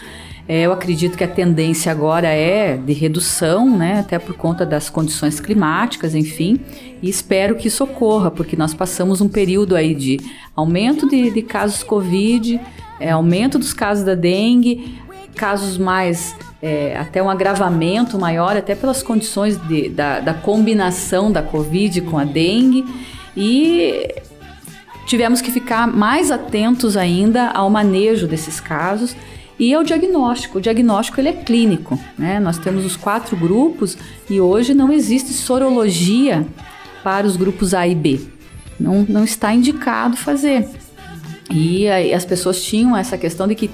[0.47, 4.89] É, eu acredito que a tendência agora é de redução, né, até por conta das
[4.89, 6.59] condições climáticas, enfim,
[7.01, 10.19] e espero que isso ocorra, porque nós passamos um período aí de
[10.53, 12.59] aumento de, de casos Covid,
[12.99, 14.99] é, aumento dos casos da dengue,
[15.33, 21.43] casos mais é, até um agravamento maior, até pelas condições de, da, da combinação da
[21.43, 22.85] Covid com a dengue,
[23.35, 24.07] e
[25.05, 29.13] tivemos que ficar mais atentos ainda ao manejo desses casos
[29.59, 30.59] e ao diagnóstico.
[30.59, 32.39] O diagnóstico ele é clínico, né?
[32.39, 33.97] Nós temos os quatro grupos
[34.29, 36.47] e hoje não existe sorologia
[37.03, 38.21] para os grupos A e B.
[38.79, 40.69] Não, não está indicado fazer.
[41.51, 43.69] E as pessoas tinham essa questão de que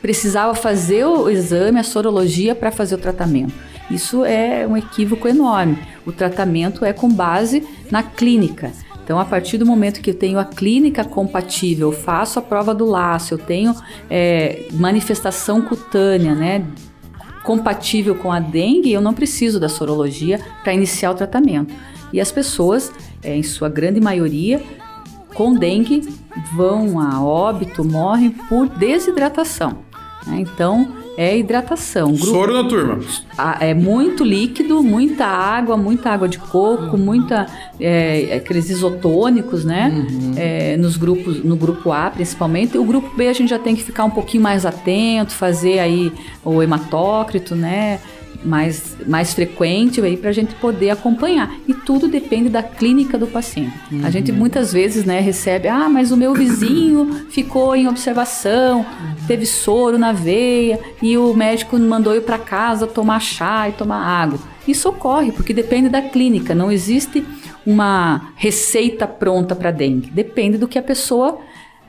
[0.00, 3.52] precisava fazer o exame, a sorologia para fazer o tratamento.
[3.90, 5.78] Isso é um equívoco enorme.
[6.06, 8.72] O tratamento é com base na clínica.
[9.02, 12.84] Então, a partir do momento que eu tenho a clínica compatível, faço a prova do
[12.84, 13.74] laço, eu tenho
[14.08, 16.64] é, manifestação cutânea, né?
[17.42, 21.74] Compatível com a dengue, eu não preciso da sorologia para iniciar o tratamento.
[22.12, 24.62] E as pessoas, é, em sua grande maioria,
[25.34, 26.08] com dengue,
[26.54, 29.89] vão a óbito, morrem por desidratação.
[30.26, 30.40] Né?
[30.40, 32.12] Então, é hidratação.
[32.12, 32.98] Grupo, Soro na turma.
[33.60, 37.46] É muito líquido, muita água, muita água de coco, muita
[37.78, 40.06] é, aqueles isotônicos, né?
[40.10, 40.32] Uhum.
[40.36, 42.78] É, nos grupos, no grupo A principalmente.
[42.78, 46.12] O grupo B a gente já tem que ficar um pouquinho mais atento, fazer aí
[46.44, 48.00] o hematócrito, né?
[48.44, 51.54] Mais, mais frequente aí para a gente poder acompanhar.
[51.66, 53.74] E tudo depende da clínica do paciente.
[53.90, 54.04] Uhum.
[54.04, 58.84] A gente muitas vezes né, recebe, ah, mas o meu vizinho ficou em observação,
[59.26, 64.04] teve soro na veia e o médico mandou ir para casa tomar chá e tomar
[64.04, 64.38] água.
[64.66, 67.24] Isso ocorre porque depende da clínica, não existe
[67.66, 70.10] uma receita pronta para dengue.
[70.10, 71.38] Depende do que a pessoa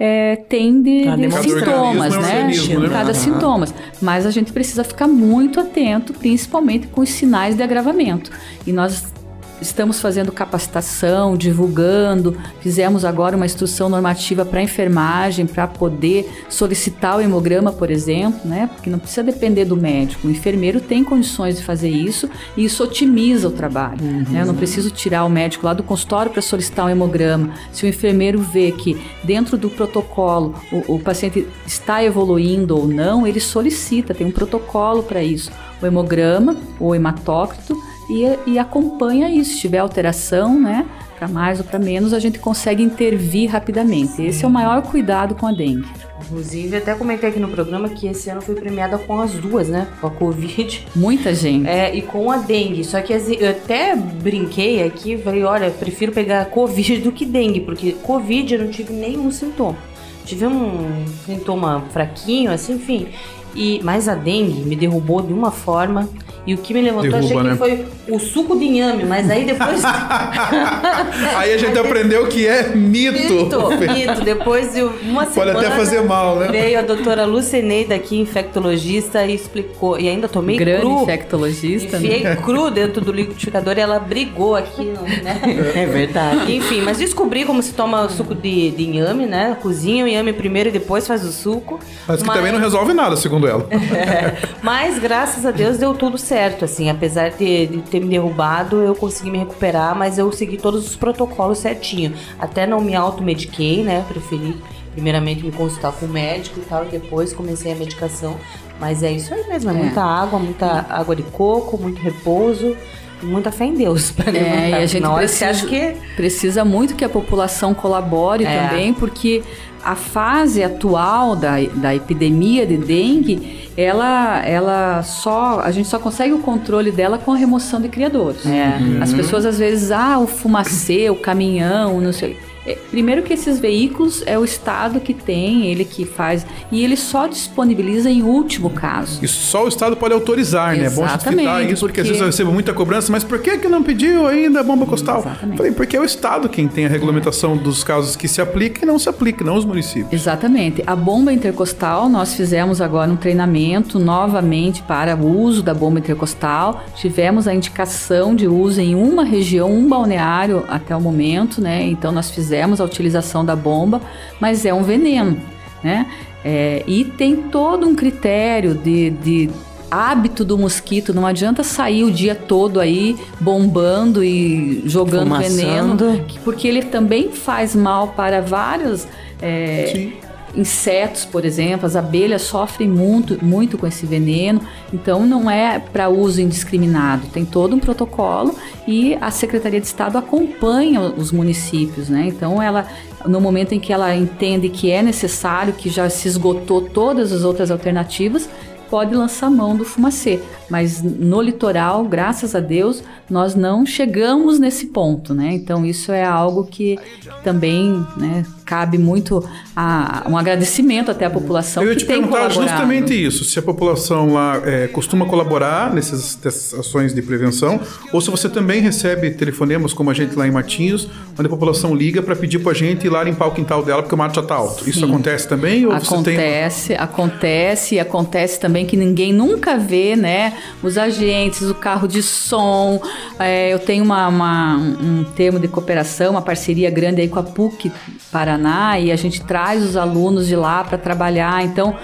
[0.03, 2.47] é, tem de, de sintomas, né?
[2.47, 2.89] né?
[2.89, 3.71] Cada sintomas.
[4.01, 8.31] Mas a gente precisa ficar muito atento, principalmente com os sinais de agravamento.
[8.65, 9.13] E nós
[9.61, 17.21] Estamos fazendo capacitação, divulgando, fizemos agora uma instrução normativa para enfermagem, para poder solicitar o
[17.21, 18.67] hemograma, por exemplo, né?
[18.73, 20.27] Porque não precisa depender do médico.
[20.27, 24.01] O enfermeiro tem condições de fazer isso e isso otimiza o trabalho.
[24.01, 24.25] Uhum.
[24.29, 24.41] Né?
[24.41, 27.53] Eu não preciso tirar o médico lá do consultório para solicitar um hemograma.
[27.71, 33.27] Se o enfermeiro vê que dentro do protocolo o, o paciente está evoluindo ou não,
[33.27, 35.51] ele solicita, tem um protocolo para isso.
[35.79, 39.53] O hemograma, o hematócrito e, e acompanha isso.
[39.53, 40.85] Se tiver alteração, né?
[41.21, 44.23] para mais ou para menos, a gente consegue intervir rapidamente.
[44.23, 45.87] Esse é o maior cuidado com a dengue.
[46.19, 49.87] Inclusive, até comentei aqui no programa que esse ano foi premiada com as duas, né?
[50.01, 50.83] Com a Covid.
[50.95, 51.67] Muita gente.
[51.67, 52.83] É, e com a dengue.
[52.83, 57.61] Só que assim, eu até brinquei aqui, falei, olha, prefiro pegar Covid do que dengue,
[57.61, 59.77] porque Covid eu não tive nenhum sintoma.
[60.25, 63.09] Tive um sintoma fraquinho, assim, enfim.
[63.53, 66.09] E, mas a dengue me derrubou de uma forma.
[66.45, 67.55] E o que me levantou, Derruba, achei que né?
[67.55, 67.85] foi
[68.15, 69.81] o suco de inhame, mas aí depois.
[71.35, 73.33] Aí a gente aprendeu que é mito.
[73.33, 74.21] Mito, mito.
[74.23, 75.59] Depois de uma Pode semana.
[75.59, 76.47] até fazer mal, né?
[76.47, 79.99] Veio a doutora Luceneida aqui, infectologista, e explicou.
[79.99, 81.03] E ainda tomei Grande cru.
[81.03, 81.99] infectologista.
[81.99, 82.05] né?
[82.05, 84.85] Enfiei cru dentro do liquidificador e ela brigou aqui,
[85.23, 85.39] né?
[85.75, 86.55] É verdade.
[86.55, 89.57] Enfim, mas descobri como se toma o suco de, de inhame, né?
[89.61, 91.79] Cozinha o inhame primeiro e depois faz o suco.
[92.07, 93.67] Mas que também não resolve nada, segundo ela.
[94.61, 96.30] Mas graças a Deus deu tudo certo,
[96.65, 96.89] assim.
[96.89, 100.95] Apesar de, de ter me derrubado, eu consegui me recuperar, mas eu segui todos os
[100.95, 102.13] protocolos certinho.
[102.39, 104.05] Até não me automediquei, né?
[104.07, 104.55] Preferi
[104.93, 108.35] primeiramente me consultar com o médico e tal, e depois comecei a medicação.
[108.79, 109.77] Mas é isso aí mesmo, é, É.
[109.77, 112.75] muita água, muita água de coco, muito repouso.
[113.23, 114.35] Muita fé em Deus levantar.
[114.39, 118.67] É, e a gente precisa, que precisa muito que a população colabore É.
[118.67, 119.43] também, porque
[119.83, 125.61] a fase atual da, da epidemia de dengue, ela, ela só.
[125.61, 128.45] A gente só consegue o controle dela com a remoção de criadores.
[128.45, 128.77] É.
[129.01, 132.37] As pessoas às vezes, ah, o fumacê, o caminhão, não sei.
[132.65, 136.95] É, Primeiro que esses veículos é o Estado que tem, ele que faz, e ele
[136.97, 139.19] só disponibiliza em último caso.
[139.23, 140.85] E só o Estado pode autorizar, né?
[140.85, 142.01] É bom citar Exatamente, isso, porque...
[142.01, 144.63] às porque- vezes eu recebo muita cobrança, mas por que que não pediu ainda a
[144.63, 145.19] bomba costal?
[145.21, 145.57] Exatamente.
[145.57, 148.85] Falei, porque é o Estado quem tem a regulamentação dos casos que se aplica e
[148.85, 150.11] não se aplica, não os municípios.
[150.13, 150.83] Exatamente.
[150.85, 156.83] A bomba intercostal, nós fizemos agora um treinamento novamente para o uso da bomba intercostal.
[156.95, 161.83] Tivemos a indicação de uso em uma região, um balneário até o momento, né?
[161.87, 162.50] Então nós fizemos
[162.81, 164.01] a utilização da bomba,
[164.39, 165.37] mas é um veneno,
[165.83, 166.05] né?
[166.43, 169.49] É, e tem todo um critério de, de
[169.91, 171.13] hábito do mosquito.
[171.13, 176.07] Não adianta sair o dia todo aí bombando e jogando Fumaçando.
[176.07, 179.07] veneno, que- porque ele também faz mal para vários
[179.41, 180.13] é, Sim.
[180.55, 181.85] Insetos, por exemplo.
[181.85, 184.61] As abelhas sofrem muito, muito com esse veneno.
[184.93, 187.27] Então não é para uso indiscriminado.
[187.27, 188.55] Tem todo um protocolo
[188.87, 192.25] e a Secretaria de Estado acompanha os municípios, né?
[192.27, 192.87] Então ela
[193.25, 197.43] no momento em que ela entende que é necessário, que já se esgotou todas as
[197.43, 198.49] outras alternativas,
[198.91, 200.41] pode lançar mão do fumacê.
[200.69, 205.53] Mas no litoral, graças a Deus, nós não chegamos nesse ponto, né?
[205.53, 206.99] Então isso é algo que
[207.41, 209.43] também né, cabe muito
[209.75, 214.31] a um agradecimento até à população Eu ia te perguntar justamente isso, se a população
[214.33, 217.81] lá é, costuma colaborar nessas, nessas ações de prevenção,
[218.13, 221.93] ou se você também recebe telefonemas, como a gente lá em Matinhos, onde a população
[221.93, 224.41] liga para pedir pra gente ir lá limpar o quintal dela porque o mato já
[224.43, 224.89] tá alto.
[224.89, 225.05] Isso Sim.
[225.05, 225.85] acontece também?
[225.85, 226.35] Ou você tem...
[226.37, 230.53] Acontece, acontece, e acontece também que ninguém nunca vê, né?
[230.81, 233.01] Os agentes, o carro de som.
[233.37, 237.43] é, eu tenho uma, uma- um termo de cooperação, uma parceria grande aí com a
[237.43, 237.91] PUC
[238.31, 238.60] Paraná,
[238.99, 241.63] e a gente traz os alunos de lá para trabalhar.
[241.63, 241.95] Então,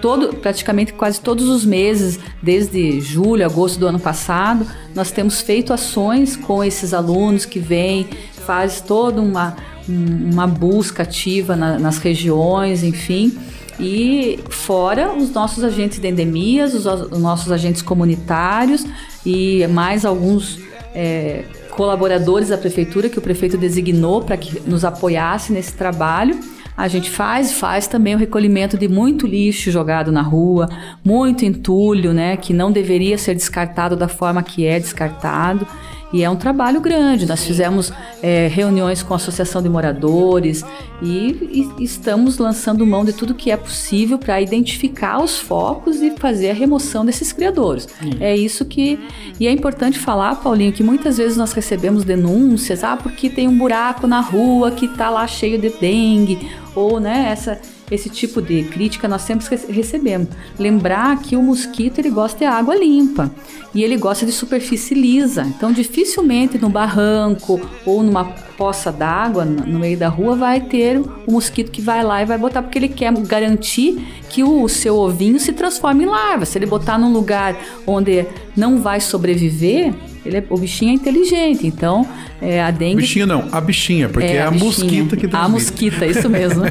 [0.00, 5.72] todo, praticamente quase todos os meses, desde julho, agosto do ano passado, nós temos feito
[5.72, 8.08] ações com esses alunos que vêm,
[8.46, 9.56] faz toda uma,
[9.88, 13.36] um- uma busca ativa na- nas regiões, enfim.
[13.78, 18.84] E fora os nossos agentes de endemias, os, os nossos agentes comunitários
[19.24, 20.58] e mais alguns
[20.94, 21.44] é,
[21.80, 26.38] colaboradores da prefeitura que o prefeito designou para que nos apoiasse nesse trabalho.
[26.76, 30.68] A gente faz, faz também o recolhimento de muito lixo jogado na rua,
[31.02, 35.66] muito entulho, né, que não deveria ser descartado da forma que é descartado.
[36.12, 37.26] E é um trabalho grande.
[37.26, 37.92] Nós fizemos
[38.22, 40.64] é, reuniões com a Associação de Moradores
[41.02, 46.10] e, e estamos lançando mão de tudo que é possível para identificar os focos e
[46.16, 47.88] fazer a remoção desses criadores.
[48.20, 48.98] É isso que.
[49.38, 53.56] E é importante falar, Paulinho, que muitas vezes nós recebemos denúncias, ah, porque tem um
[53.56, 57.60] buraco na rua que está lá cheio de dengue, ou né, essa
[57.90, 60.28] esse tipo de crítica nós sempre rece- recebemos.
[60.58, 63.30] Lembrar que o mosquito ele gosta de água limpa
[63.74, 65.42] e ele gosta de superfície lisa.
[65.44, 71.32] Então, dificilmente no barranco ou numa poça d'água no meio da rua vai ter o
[71.32, 75.40] mosquito que vai lá e vai botar, porque ele quer garantir que o seu ovinho
[75.40, 76.44] se transforme em larva.
[76.44, 78.26] Se ele botar num lugar onde
[78.56, 79.94] não vai sobreviver,
[80.24, 81.66] ele é- o bichinho é inteligente.
[81.66, 82.06] Então,
[82.42, 83.02] É, a dengue.
[83.02, 84.64] Bichinho não, a bichinha, porque é, a, bichinha.
[84.64, 85.52] mosquita que A transmite.
[85.52, 86.62] mosquita, isso mesmo.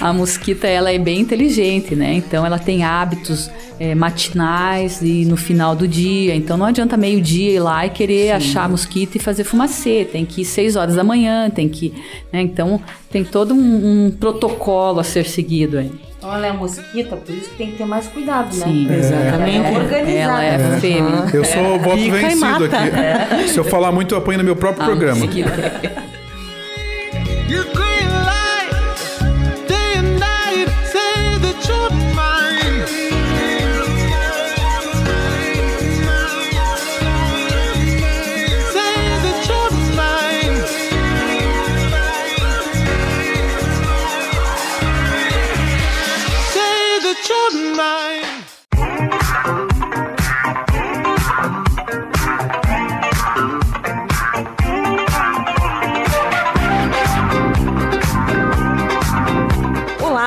[0.00, 2.14] a mosquita, ela é bem inteligente, né?
[2.14, 6.34] Então, ela tem hábitos é, matinais e no final do dia.
[6.36, 10.04] Então, não adianta meio-dia ir lá e querer achar a mosquita e fazer fumacê.
[10.10, 11.92] Tem que ir 6 horas da manhã, tem que...
[12.32, 12.40] Né?
[12.42, 12.80] Então,
[13.10, 15.90] tem todo um, um protocolo a ser seguido aí.
[16.20, 18.98] Então ela é mosquita, por isso que tem que ter mais cuidado, Sim, né?
[18.98, 19.56] exatamente.
[19.56, 20.42] Ela é organizada.
[20.44, 21.24] Ela é fêmea.
[21.32, 23.48] Eu sou o voto vencido aqui.
[23.48, 25.24] Se eu falar muito, eu apanho no meu próprio A programa.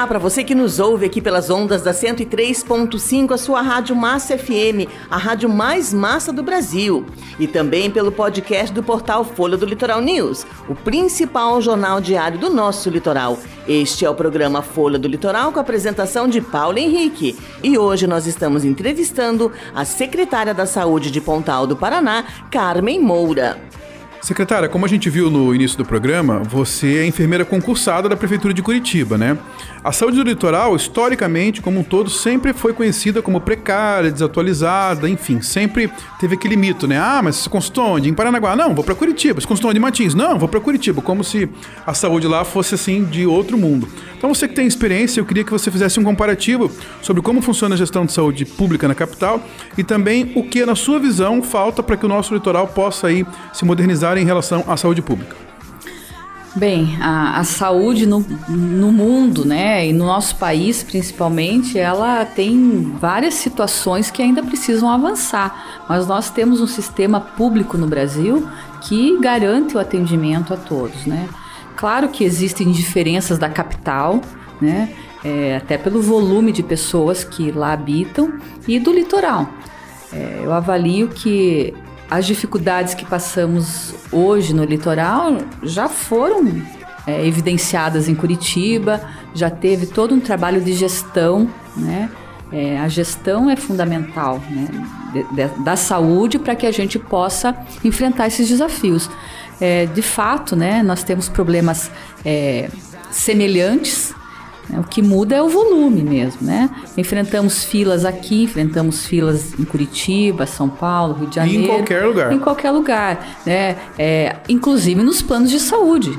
[0.07, 4.87] Para você que nos ouve aqui pelas ondas da 103.5, a sua rádio Massa FM,
[5.09, 7.05] a rádio mais massa do Brasil.
[7.39, 12.49] E também pelo podcast do portal Folha do Litoral News, o principal jornal diário do
[12.49, 13.39] nosso litoral.
[13.67, 17.37] Este é o programa Folha do Litoral com a apresentação de Paulo Henrique.
[17.63, 23.57] E hoje nós estamos entrevistando a secretária da Saúde de Pontal do Paraná, Carmen Moura.
[24.23, 28.53] Secretária, como a gente viu no início do programa, você é enfermeira concursada da Prefeitura
[28.53, 29.37] de Curitiba, né?
[29.83, 35.41] A saúde do litoral, historicamente, como um todo, sempre foi conhecida como precária, desatualizada, enfim,
[35.41, 36.97] sempre teve aquele mito, né?
[36.97, 38.07] Ah, mas você consultou onde?
[38.07, 38.55] Em Paranaguá?
[38.55, 39.41] Não, vou para Curitiba.
[39.41, 39.77] Você consultou onde?
[39.77, 40.15] Em Martins?
[40.15, 41.01] Não, vou para Curitiba.
[41.01, 41.49] Como se
[41.85, 43.89] a saúde lá fosse, assim, de outro mundo.
[44.17, 46.71] Então, você que tem experiência, eu queria que você fizesse um comparativo
[47.01, 49.43] sobre como funciona a gestão de saúde pública na capital
[49.77, 53.25] e também o que, na sua visão, falta para que o nosso litoral possa aí
[53.51, 55.35] se modernizar em relação à saúde pública.
[56.55, 62.93] Bem, a, a saúde no, no mundo, né, e no nosso país principalmente, ela tem
[62.99, 65.83] várias situações que ainda precisam avançar.
[65.89, 68.47] Mas nós temos um sistema público no Brasil
[68.81, 71.27] que garante o atendimento a todos, né?
[71.75, 74.21] Claro que existem diferenças da capital,
[74.61, 74.93] né,
[75.25, 78.31] é, até pelo volume de pessoas que lá habitam
[78.67, 79.49] e do litoral.
[80.11, 81.73] É, eu avalio que
[82.09, 86.61] as dificuldades que passamos hoje no litoral já foram
[87.07, 89.01] é, evidenciadas em Curitiba,
[89.33, 92.09] já teve todo um trabalho de gestão, né?
[92.51, 94.67] É, a gestão é fundamental né?
[95.11, 99.09] de- de- da saúde para que a gente possa enfrentar esses desafios.
[99.59, 101.89] É, de fato, né, nós temos problemas
[102.23, 102.69] é,
[103.09, 104.13] semelhantes?
[104.69, 106.69] O que muda é o volume mesmo, né?
[106.97, 111.67] Enfrentamos filas aqui, enfrentamos filas em Curitiba, São Paulo, Rio de E em Janeiro.
[111.73, 112.33] qualquer lugar.
[112.33, 113.75] Em qualquer lugar, né?
[113.99, 116.17] É, inclusive nos planos de saúde.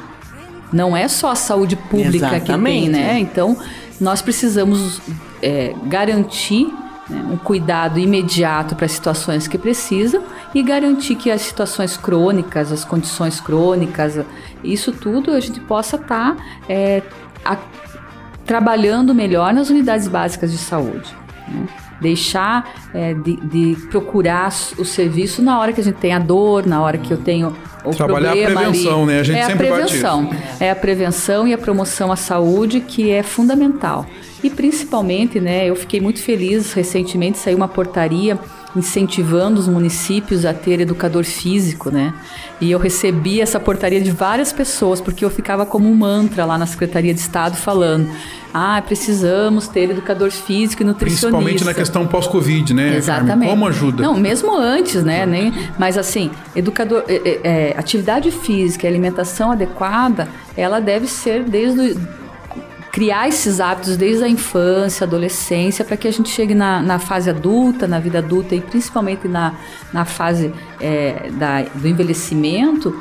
[0.73, 2.81] Não é só a saúde pública que Exatamente.
[2.83, 3.19] tem, né?
[3.19, 3.57] Então,
[4.01, 5.01] nós precisamos
[5.43, 6.67] é, garantir
[7.09, 10.23] né, um cuidado imediato para as situações que precisam
[10.55, 14.19] e garantir que as situações crônicas, as condições crônicas,
[14.63, 16.37] isso tudo a gente possa estar
[16.69, 17.03] é,
[17.45, 17.59] a-
[18.45, 21.15] trabalhando melhor nas unidades básicas de saúde.
[21.49, 21.67] né?
[22.01, 26.67] Deixar é, de, de procurar o serviço na hora que a gente tem a dor,
[26.67, 29.07] na hora que eu tenho o Trabalhar a problema prevenção, ali.
[29.13, 29.21] né?
[29.21, 30.31] A gente é sempre a prevenção.
[30.61, 34.07] É a prevenção e a promoção à saúde que é fundamental.
[34.43, 38.39] E principalmente, né, eu fiquei muito feliz, recentemente saiu uma portaria
[38.77, 42.13] incentivando os municípios a ter educador físico, né?
[42.61, 46.57] E eu recebi essa portaria de várias pessoas, porque eu ficava como um mantra lá
[46.59, 48.09] na Secretaria de Estado falando:
[48.53, 51.27] "Ah, precisamos ter educador físico e nutricionista".
[51.29, 52.97] Principalmente na questão pós-Covid, né?
[52.97, 53.51] Exatamente.
[53.51, 54.03] Como ajuda?
[54.03, 55.25] Não, mesmo antes, né?
[55.27, 61.43] Nem, mas assim, educador, é, é, é, atividade física, e alimentação adequada, ela deve ser
[61.45, 62.24] desde o-
[62.95, 67.29] criar esses hábitos desde a infância, adolescência, para que a gente chegue na, na fase
[67.29, 69.53] adulta, na vida adulta e principalmente na,
[69.93, 72.97] na fase é, da, do envelhecimento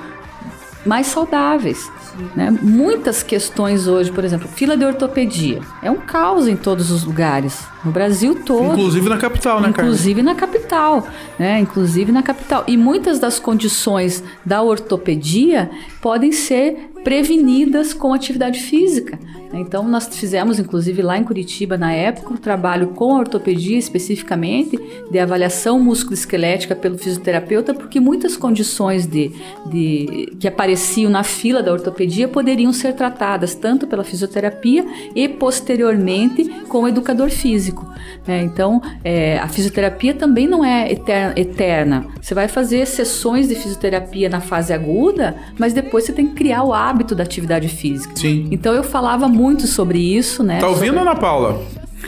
[0.84, 1.91] mais saudáveis.
[2.36, 2.49] Né?
[2.60, 5.61] Muitas questões hoje, por exemplo, fila de ortopedia.
[5.84, 8.74] É um caos em todos os lugares, no Brasil todo.
[8.74, 9.86] Inclusive na capital, né, Carmen?
[9.86, 11.08] Inclusive na capital,
[11.38, 11.60] né?
[11.60, 12.64] Inclusive na capital.
[12.68, 15.70] E muitas das condições da ortopedia
[16.02, 19.20] podem ser prevenidas com atividade física.
[19.52, 19.60] né?
[19.60, 24.80] Então, nós fizemos, inclusive lá em Curitiba, na época, um trabalho com a ortopedia especificamente,
[25.12, 29.32] de avaliação musculoesquelética pelo fisioterapeuta, porque muitas condições de,
[29.66, 36.46] de, que apareciam na fila da ortopedia poderiam ser tratadas tanto pela fisioterapia e posteriormente
[36.68, 37.73] com o educador físico.
[37.74, 37.88] Físico.
[38.28, 38.41] né?
[38.44, 42.06] Então, é, a fisioterapia também não é eter- eterna.
[42.22, 46.64] Você vai fazer sessões de fisioterapia na fase aguda, mas depois você tem que criar
[46.64, 48.16] o hábito da atividade física.
[48.16, 48.48] Sim.
[48.52, 50.60] Então, eu falava muito sobre isso, né?
[50.60, 51.62] Tá ouvindo, Ana Paula?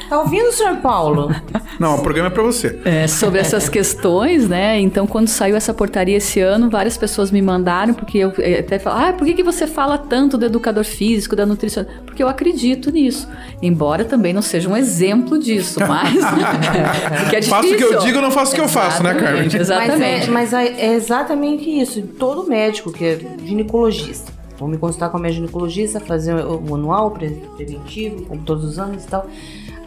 [0.10, 1.34] Tá ouvindo, senhor Paulo?
[1.80, 2.80] Não, o programa é pra você.
[2.86, 4.80] É, sobre essas questões, né?
[4.80, 8.78] Então, quando saiu essa portaria esse ano, várias pessoas me mandaram, porque eu eh, até
[8.78, 12.02] falo, ah, por que, que você fala tanto do educador físico, da nutricionista?
[12.06, 13.28] Porque eu acredito nisso.
[13.62, 16.14] Embora também não seja um exemplo disso, mas.
[16.14, 17.50] porque é difícil.
[17.50, 19.48] Faço o que eu digo, não faço o que eu faço, né, Carmen?
[19.54, 20.30] Exatamente.
[20.30, 22.02] Mas, é, mas é exatamente isso.
[22.20, 24.32] Todo médico que é ginecologista.
[24.58, 28.80] Vou me consultar com a minha ginecologista, fazer o manual pre- preventivo, como todos os
[28.80, 29.28] anos e tal.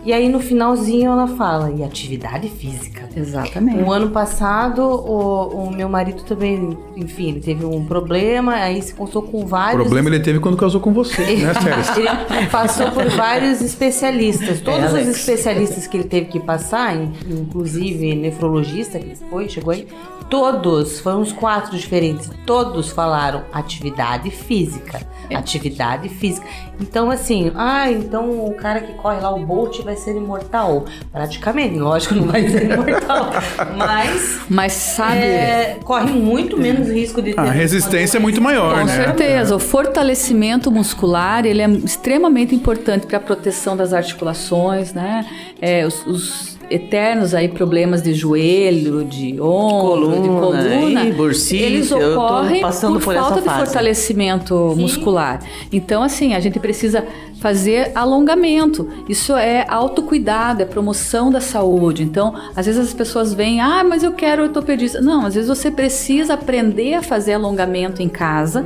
[0.09, 3.06] E aí no finalzinho ela fala, e atividade física.
[3.14, 3.82] Exatamente.
[3.82, 8.94] O ano passado, o, o meu marido também, enfim, ele teve um problema, aí se
[8.94, 9.82] consultou com O vários.
[9.82, 12.10] problema ele teve quando casou com você, né, Sério?
[12.39, 14.62] Ele passou por vários especialistas.
[14.62, 15.09] Todos os Alex.
[15.09, 19.86] especialistas que ele teve que passar, in- inclusive nefrologista que foi, chegou aí,
[20.28, 25.00] todos, foram uns quatro diferentes, todos falaram atividade física.
[25.34, 26.46] Atividade física.
[26.80, 30.86] Então, assim, ah, então o cara que corre lá, o Bolt, vai ser imortal.
[31.12, 33.30] Praticamente, lógico, não vai ser imortal.
[33.76, 34.40] Mas.
[34.48, 35.18] Mas sabe.
[35.18, 37.40] é, corre muito menos risco de ter.
[37.40, 39.05] A resistência é muito maior, Com né?
[39.05, 45.26] certeza, o fortalecimento muscular ele é extremamente importante para a proteção das articulações, né?
[45.60, 51.62] É, os, os eternos aí problemas de joelho, de ombro, de Coluna, coluna, ih, bursite,
[51.62, 53.64] eles ocorrem por, por falta de fase.
[53.64, 55.40] fortalecimento muscular.
[55.72, 57.04] Então, assim, a gente precisa
[57.40, 58.88] fazer alongamento.
[59.08, 62.02] Isso é autocuidado, é promoção da saúde.
[62.02, 65.00] Então, às vezes as pessoas vêm, ah, mas eu quero ortopedista.
[65.00, 68.64] Não, às vezes você precisa aprender a fazer alongamento em casa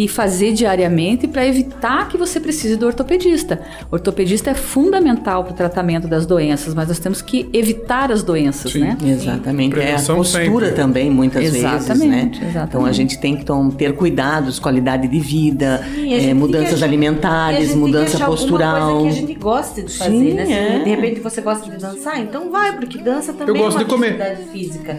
[0.00, 3.60] e fazer diariamente para evitar que você precise do ortopedista.
[3.90, 8.22] O ortopedista é fundamental para o tratamento das doenças, mas nós temos que evitar as
[8.22, 8.96] doenças, né?
[9.04, 9.74] Exatamente.
[9.74, 10.80] É a Prevenção postura sempre.
[10.80, 11.76] também, muitas vezes, né?
[11.76, 12.68] Exatamente, exatamente.
[12.68, 17.58] Então a gente tem que tom- ter cuidados, qualidade de vida, Sim, gente mudanças alimentares,
[17.58, 19.00] gente tem que mudança achar postural.
[19.00, 20.76] Coisa que a gente gosta de fazer, Sim, né?
[20.76, 20.84] É.
[20.84, 23.84] de repente você gosta de dançar, então vai, porque dança também Eu gosto é uma
[23.84, 24.06] de comer.
[24.22, 24.96] atividade física.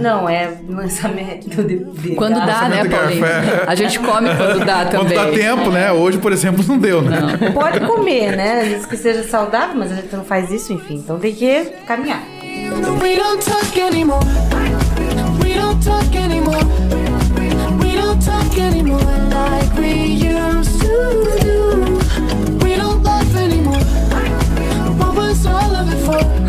[0.00, 3.20] Não, é lançamento de, de Quando dá, né, Paulinho?
[3.20, 3.64] café.
[3.66, 5.16] A gente come quando dá Quando também.
[5.16, 5.92] dá tempo, né?
[5.92, 7.18] Hoje, por exemplo, não deu, né?
[7.54, 8.60] Pode comer, né?
[8.62, 10.96] Às vezes que seja saudável, mas a gente não faz isso, enfim.
[10.96, 12.22] Então tem que caminhar.
[13.02, 14.24] We don't talk anymore.
[15.42, 16.64] We don't talk anymore.
[17.80, 19.00] We don't talk anymore
[19.30, 20.86] like we used to
[21.42, 21.98] do.
[22.64, 23.80] We don't laugh anymore.
[24.98, 26.47] What was all of it for?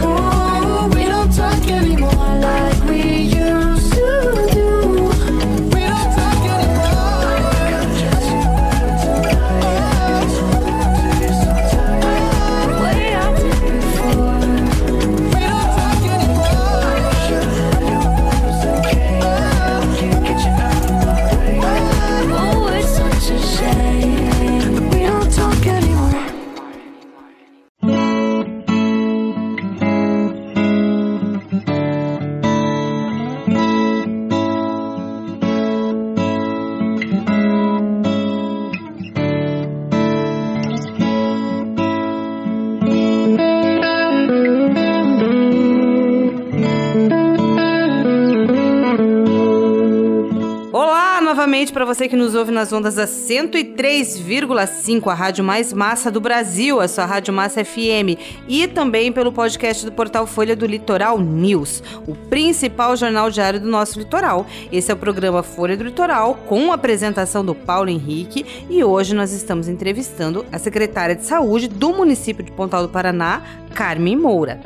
[51.39, 56.19] Novamente para você que nos ouve nas ondas da 103,5, a rádio mais massa do
[56.19, 61.17] Brasil, a sua Rádio Massa FM, e também pelo podcast do portal Folha do Litoral
[61.17, 64.45] News, o principal jornal diário do nosso litoral.
[64.69, 69.15] Esse é o programa Folha do Litoral, com a apresentação do Paulo Henrique, e hoje
[69.15, 73.43] nós estamos entrevistando a secretária de Saúde do município de Pontal do Paraná,
[73.73, 74.59] Carmen Moura.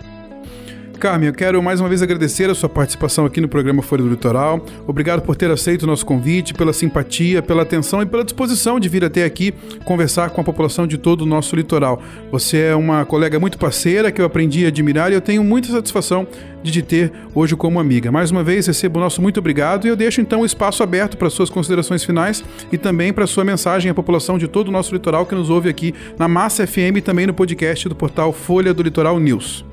[1.04, 4.10] Carmen, eu quero mais uma vez agradecer a sua participação aqui no programa Folha do
[4.10, 4.66] Litoral.
[4.88, 8.88] Obrigado por ter aceito o nosso convite, pela simpatia, pela atenção e pela disposição de
[8.88, 9.54] vir até aqui
[9.84, 12.02] conversar com a população de todo o nosso litoral.
[12.32, 15.68] Você é uma colega muito parceira que eu aprendi a admirar e eu tenho muita
[15.68, 16.26] satisfação
[16.64, 18.10] de te ter hoje como amiga.
[18.10, 21.18] Mais uma vez, recebo o nosso muito obrigado e eu deixo então o espaço aberto
[21.18, 24.94] para suas considerações finais e também para sua mensagem à população de todo o nosso
[24.94, 28.74] litoral que nos ouve aqui na Massa FM e também no podcast do portal Folha
[28.74, 29.66] do Litoral News.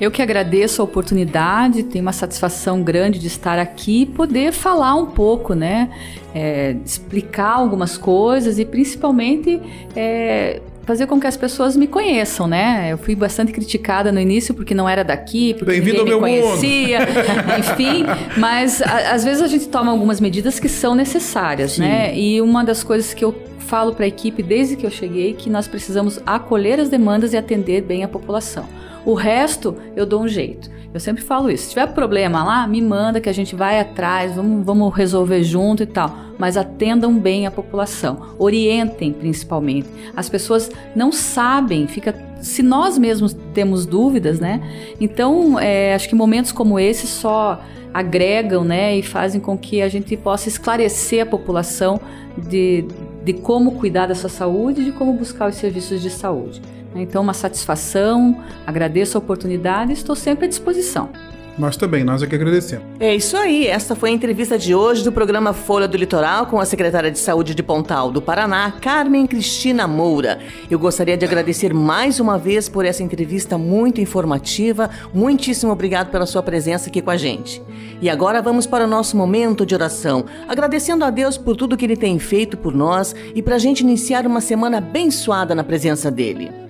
[0.00, 4.94] Eu que agradeço a oportunidade, tenho uma satisfação grande de estar aqui e poder falar
[4.96, 5.88] um pouco, né?
[6.34, 9.60] É, explicar algumas coisas e principalmente
[9.94, 12.88] é, fazer com que as pessoas me conheçam, né?
[12.90, 16.98] Eu fui bastante criticada no início porque não era daqui, porque Bem-vindo ninguém me conhecia,
[17.58, 18.04] enfim.
[18.36, 22.12] Mas a- às vezes a gente toma algumas medidas que são necessárias, né?
[22.18, 25.48] E uma das coisas que eu falo para a equipe desde que eu cheguei que
[25.48, 28.66] nós precisamos acolher as demandas e atender bem a população.
[29.04, 30.70] O resto eu dou um jeito.
[30.94, 31.64] Eu sempre falo isso.
[31.64, 35.82] Se tiver problema lá, me manda que a gente vai atrás, vamos, vamos resolver junto
[35.82, 36.14] e tal.
[36.38, 39.88] Mas atendam bem a população, orientem principalmente.
[40.16, 42.14] As pessoas não sabem, fica.
[42.40, 44.60] Se nós mesmos temos dúvidas, né?
[45.00, 47.60] Então, é, acho que momentos como esse só
[47.92, 52.00] agregam, né, e fazem com que a gente possa esclarecer a população
[52.36, 52.84] de,
[53.24, 56.60] de como cuidar da sua saúde e de como buscar os serviços de saúde.
[56.94, 61.10] Então, uma satisfação, agradeço a oportunidade e estou sempre à disposição.
[61.56, 62.84] Nós também, nós é que agradecemos.
[62.98, 66.58] É isso aí, esta foi a entrevista de hoje do programa Folha do Litoral com
[66.58, 70.40] a secretária de Saúde de Pontal do Paraná, Carmen Cristina Moura.
[70.68, 74.90] Eu gostaria de agradecer mais uma vez por essa entrevista muito informativa.
[75.12, 77.62] Muitíssimo obrigado pela sua presença aqui com a gente.
[78.00, 81.84] E agora vamos para o nosso momento de oração, agradecendo a Deus por tudo que
[81.84, 86.10] Ele tem feito por nós e para a gente iniciar uma semana abençoada na presença
[86.10, 86.64] dEle.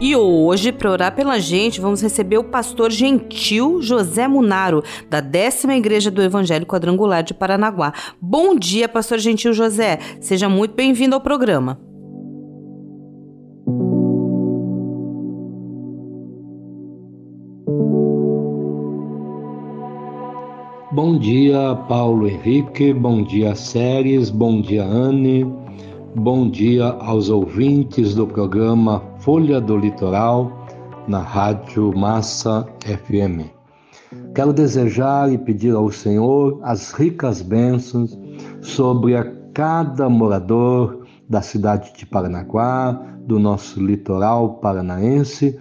[0.00, 5.74] E hoje, para orar pela gente, vamos receber o pastor gentil José Munaro, da décima
[5.74, 7.92] Igreja do Evangelho Quadrangular de Paranaguá.
[8.20, 9.98] Bom dia, pastor gentil José.
[10.20, 11.80] Seja muito bem-vindo ao programa.
[20.92, 22.92] Bom dia, Paulo Henrique.
[22.92, 24.30] Bom dia, Séries.
[24.30, 25.44] Bom dia, Anne.
[26.14, 30.66] Bom dia aos ouvintes do programa Folha do Litoral
[31.06, 33.46] na Rádio Massa FM.
[34.34, 38.18] Quero desejar e pedir ao Senhor as ricas bênçãos
[38.62, 42.92] sobre a cada morador da cidade de Paranaguá,
[43.26, 45.58] do nosso litoral paranaense,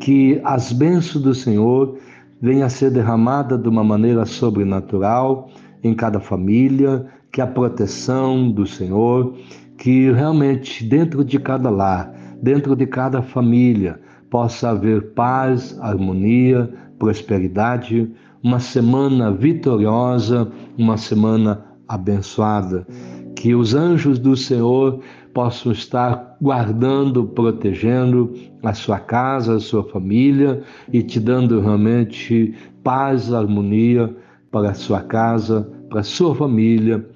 [0.00, 1.96] que as bênçãos do Senhor
[2.40, 5.48] venham a ser derramadas de uma maneira sobrenatural
[5.82, 9.34] em cada família, que a proteção do Senhor,
[9.86, 16.68] que realmente dentro de cada lar, dentro de cada família, possa haver paz, harmonia,
[16.98, 18.10] prosperidade,
[18.42, 22.84] uma semana vitoriosa, uma semana abençoada.
[23.36, 24.98] Que os anjos do Senhor
[25.32, 28.34] possam estar guardando, protegendo
[28.64, 34.12] a sua casa, a sua família e te dando realmente paz, harmonia
[34.50, 37.06] para a sua casa, para a sua família.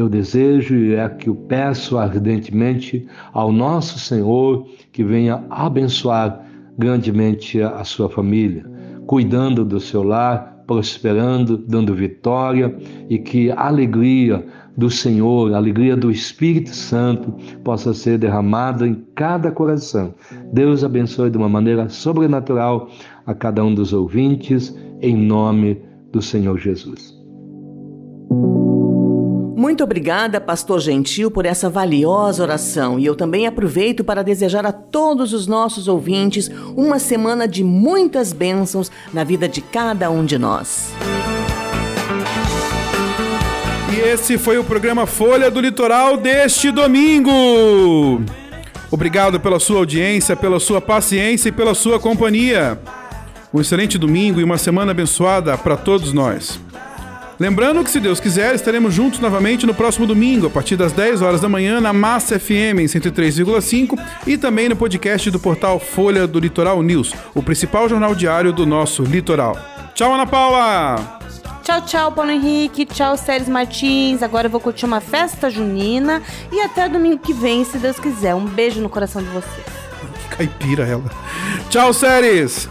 [0.00, 6.42] Eu desejo e é que eu peço ardentemente ao nosso Senhor que venha abençoar
[6.78, 8.64] grandemente a sua família,
[9.06, 12.74] cuidando do seu lar, prosperando, dando vitória
[13.10, 14.42] e que a alegria
[14.74, 20.14] do Senhor, a alegria do Espírito Santo possa ser derramada em cada coração.
[20.50, 22.88] Deus abençoe de uma maneira sobrenatural
[23.26, 27.20] a cada um dos ouvintes, em nome do Senhor Jesus.
[29.60, 32.98] Muito obrigada, Pastor Gentil, por essa valiosa oração.
[32.98, 38.32] E eu também aproveito para desejar a todos os nossos ouvintes uma semana de muitas
[38.32, 40.94] bênçãos na vida de cada um de nós.
[43.94, 47.30] E esse foi o programa Folha do Litoral deste domingo.
[48.90, 52.80] Obrigado pela sua audiência, pela sua paciência e pela sua companhia.
[53.52, 56.58] Um excelente domingo e uma semana abençoada para todos nós.
[57.40, 61.22] Lembrando que, se Deus quiser, estaremos juntos novamente no próximo domingo, a partir das 10
[61.22, 66.26] horas da manhã, na Massa FM em 103,5 e também no podcast do portal Folha
[66.26, 69.56] do Litoral News, o principal jornal diário do nosso litoral.
[69.94, 71.18] Tchau, Ana Paula!
[71.62, 72.84] Tchau, tchau, Paulo Henrique.
[72.84, 74.22] Tchau, Séries Martins.
[74.22, 76.22] Agora eu vou curtir uma festa junina.
[76.50, 78.34] E até domingo que vem, se Deus quiser.
[78.34, 79.66] Um beijo no coração de vocês.
[80.14, 81.04] Que caipira ela.
[81.68, 82.68] Tchau, Séries!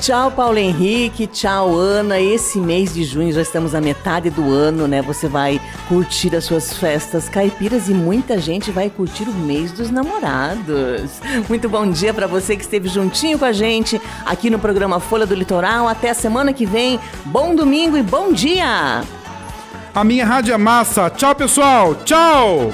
[0.00, 1.26] Tchau, Paulo Henrique.
[1.26, 2.20] Tchau, Ana.
[2.20, 5.02] Esse mês de junho já estamos na metade do ano, né?
[5.02, 9.90] Você vai curtir as suas festas caipiras e muita gente vai curtir o mês dos
[9.90, 11.20] namorados.
[11.48, 15.26] Muito bom dia para você que esteve juntinho com a gente aqui no programa Folha
[15.26, 15.88] do Litoral.
[15.88, 17.00] Até a semana que vem.
[17.24, 19.02] Bom domingo e bom dia!
[19.94, 21.08] A minha rádio é massa.
[21.08, 21.94] Tchau, pessoal.
[22.04, 22.70] Tchau!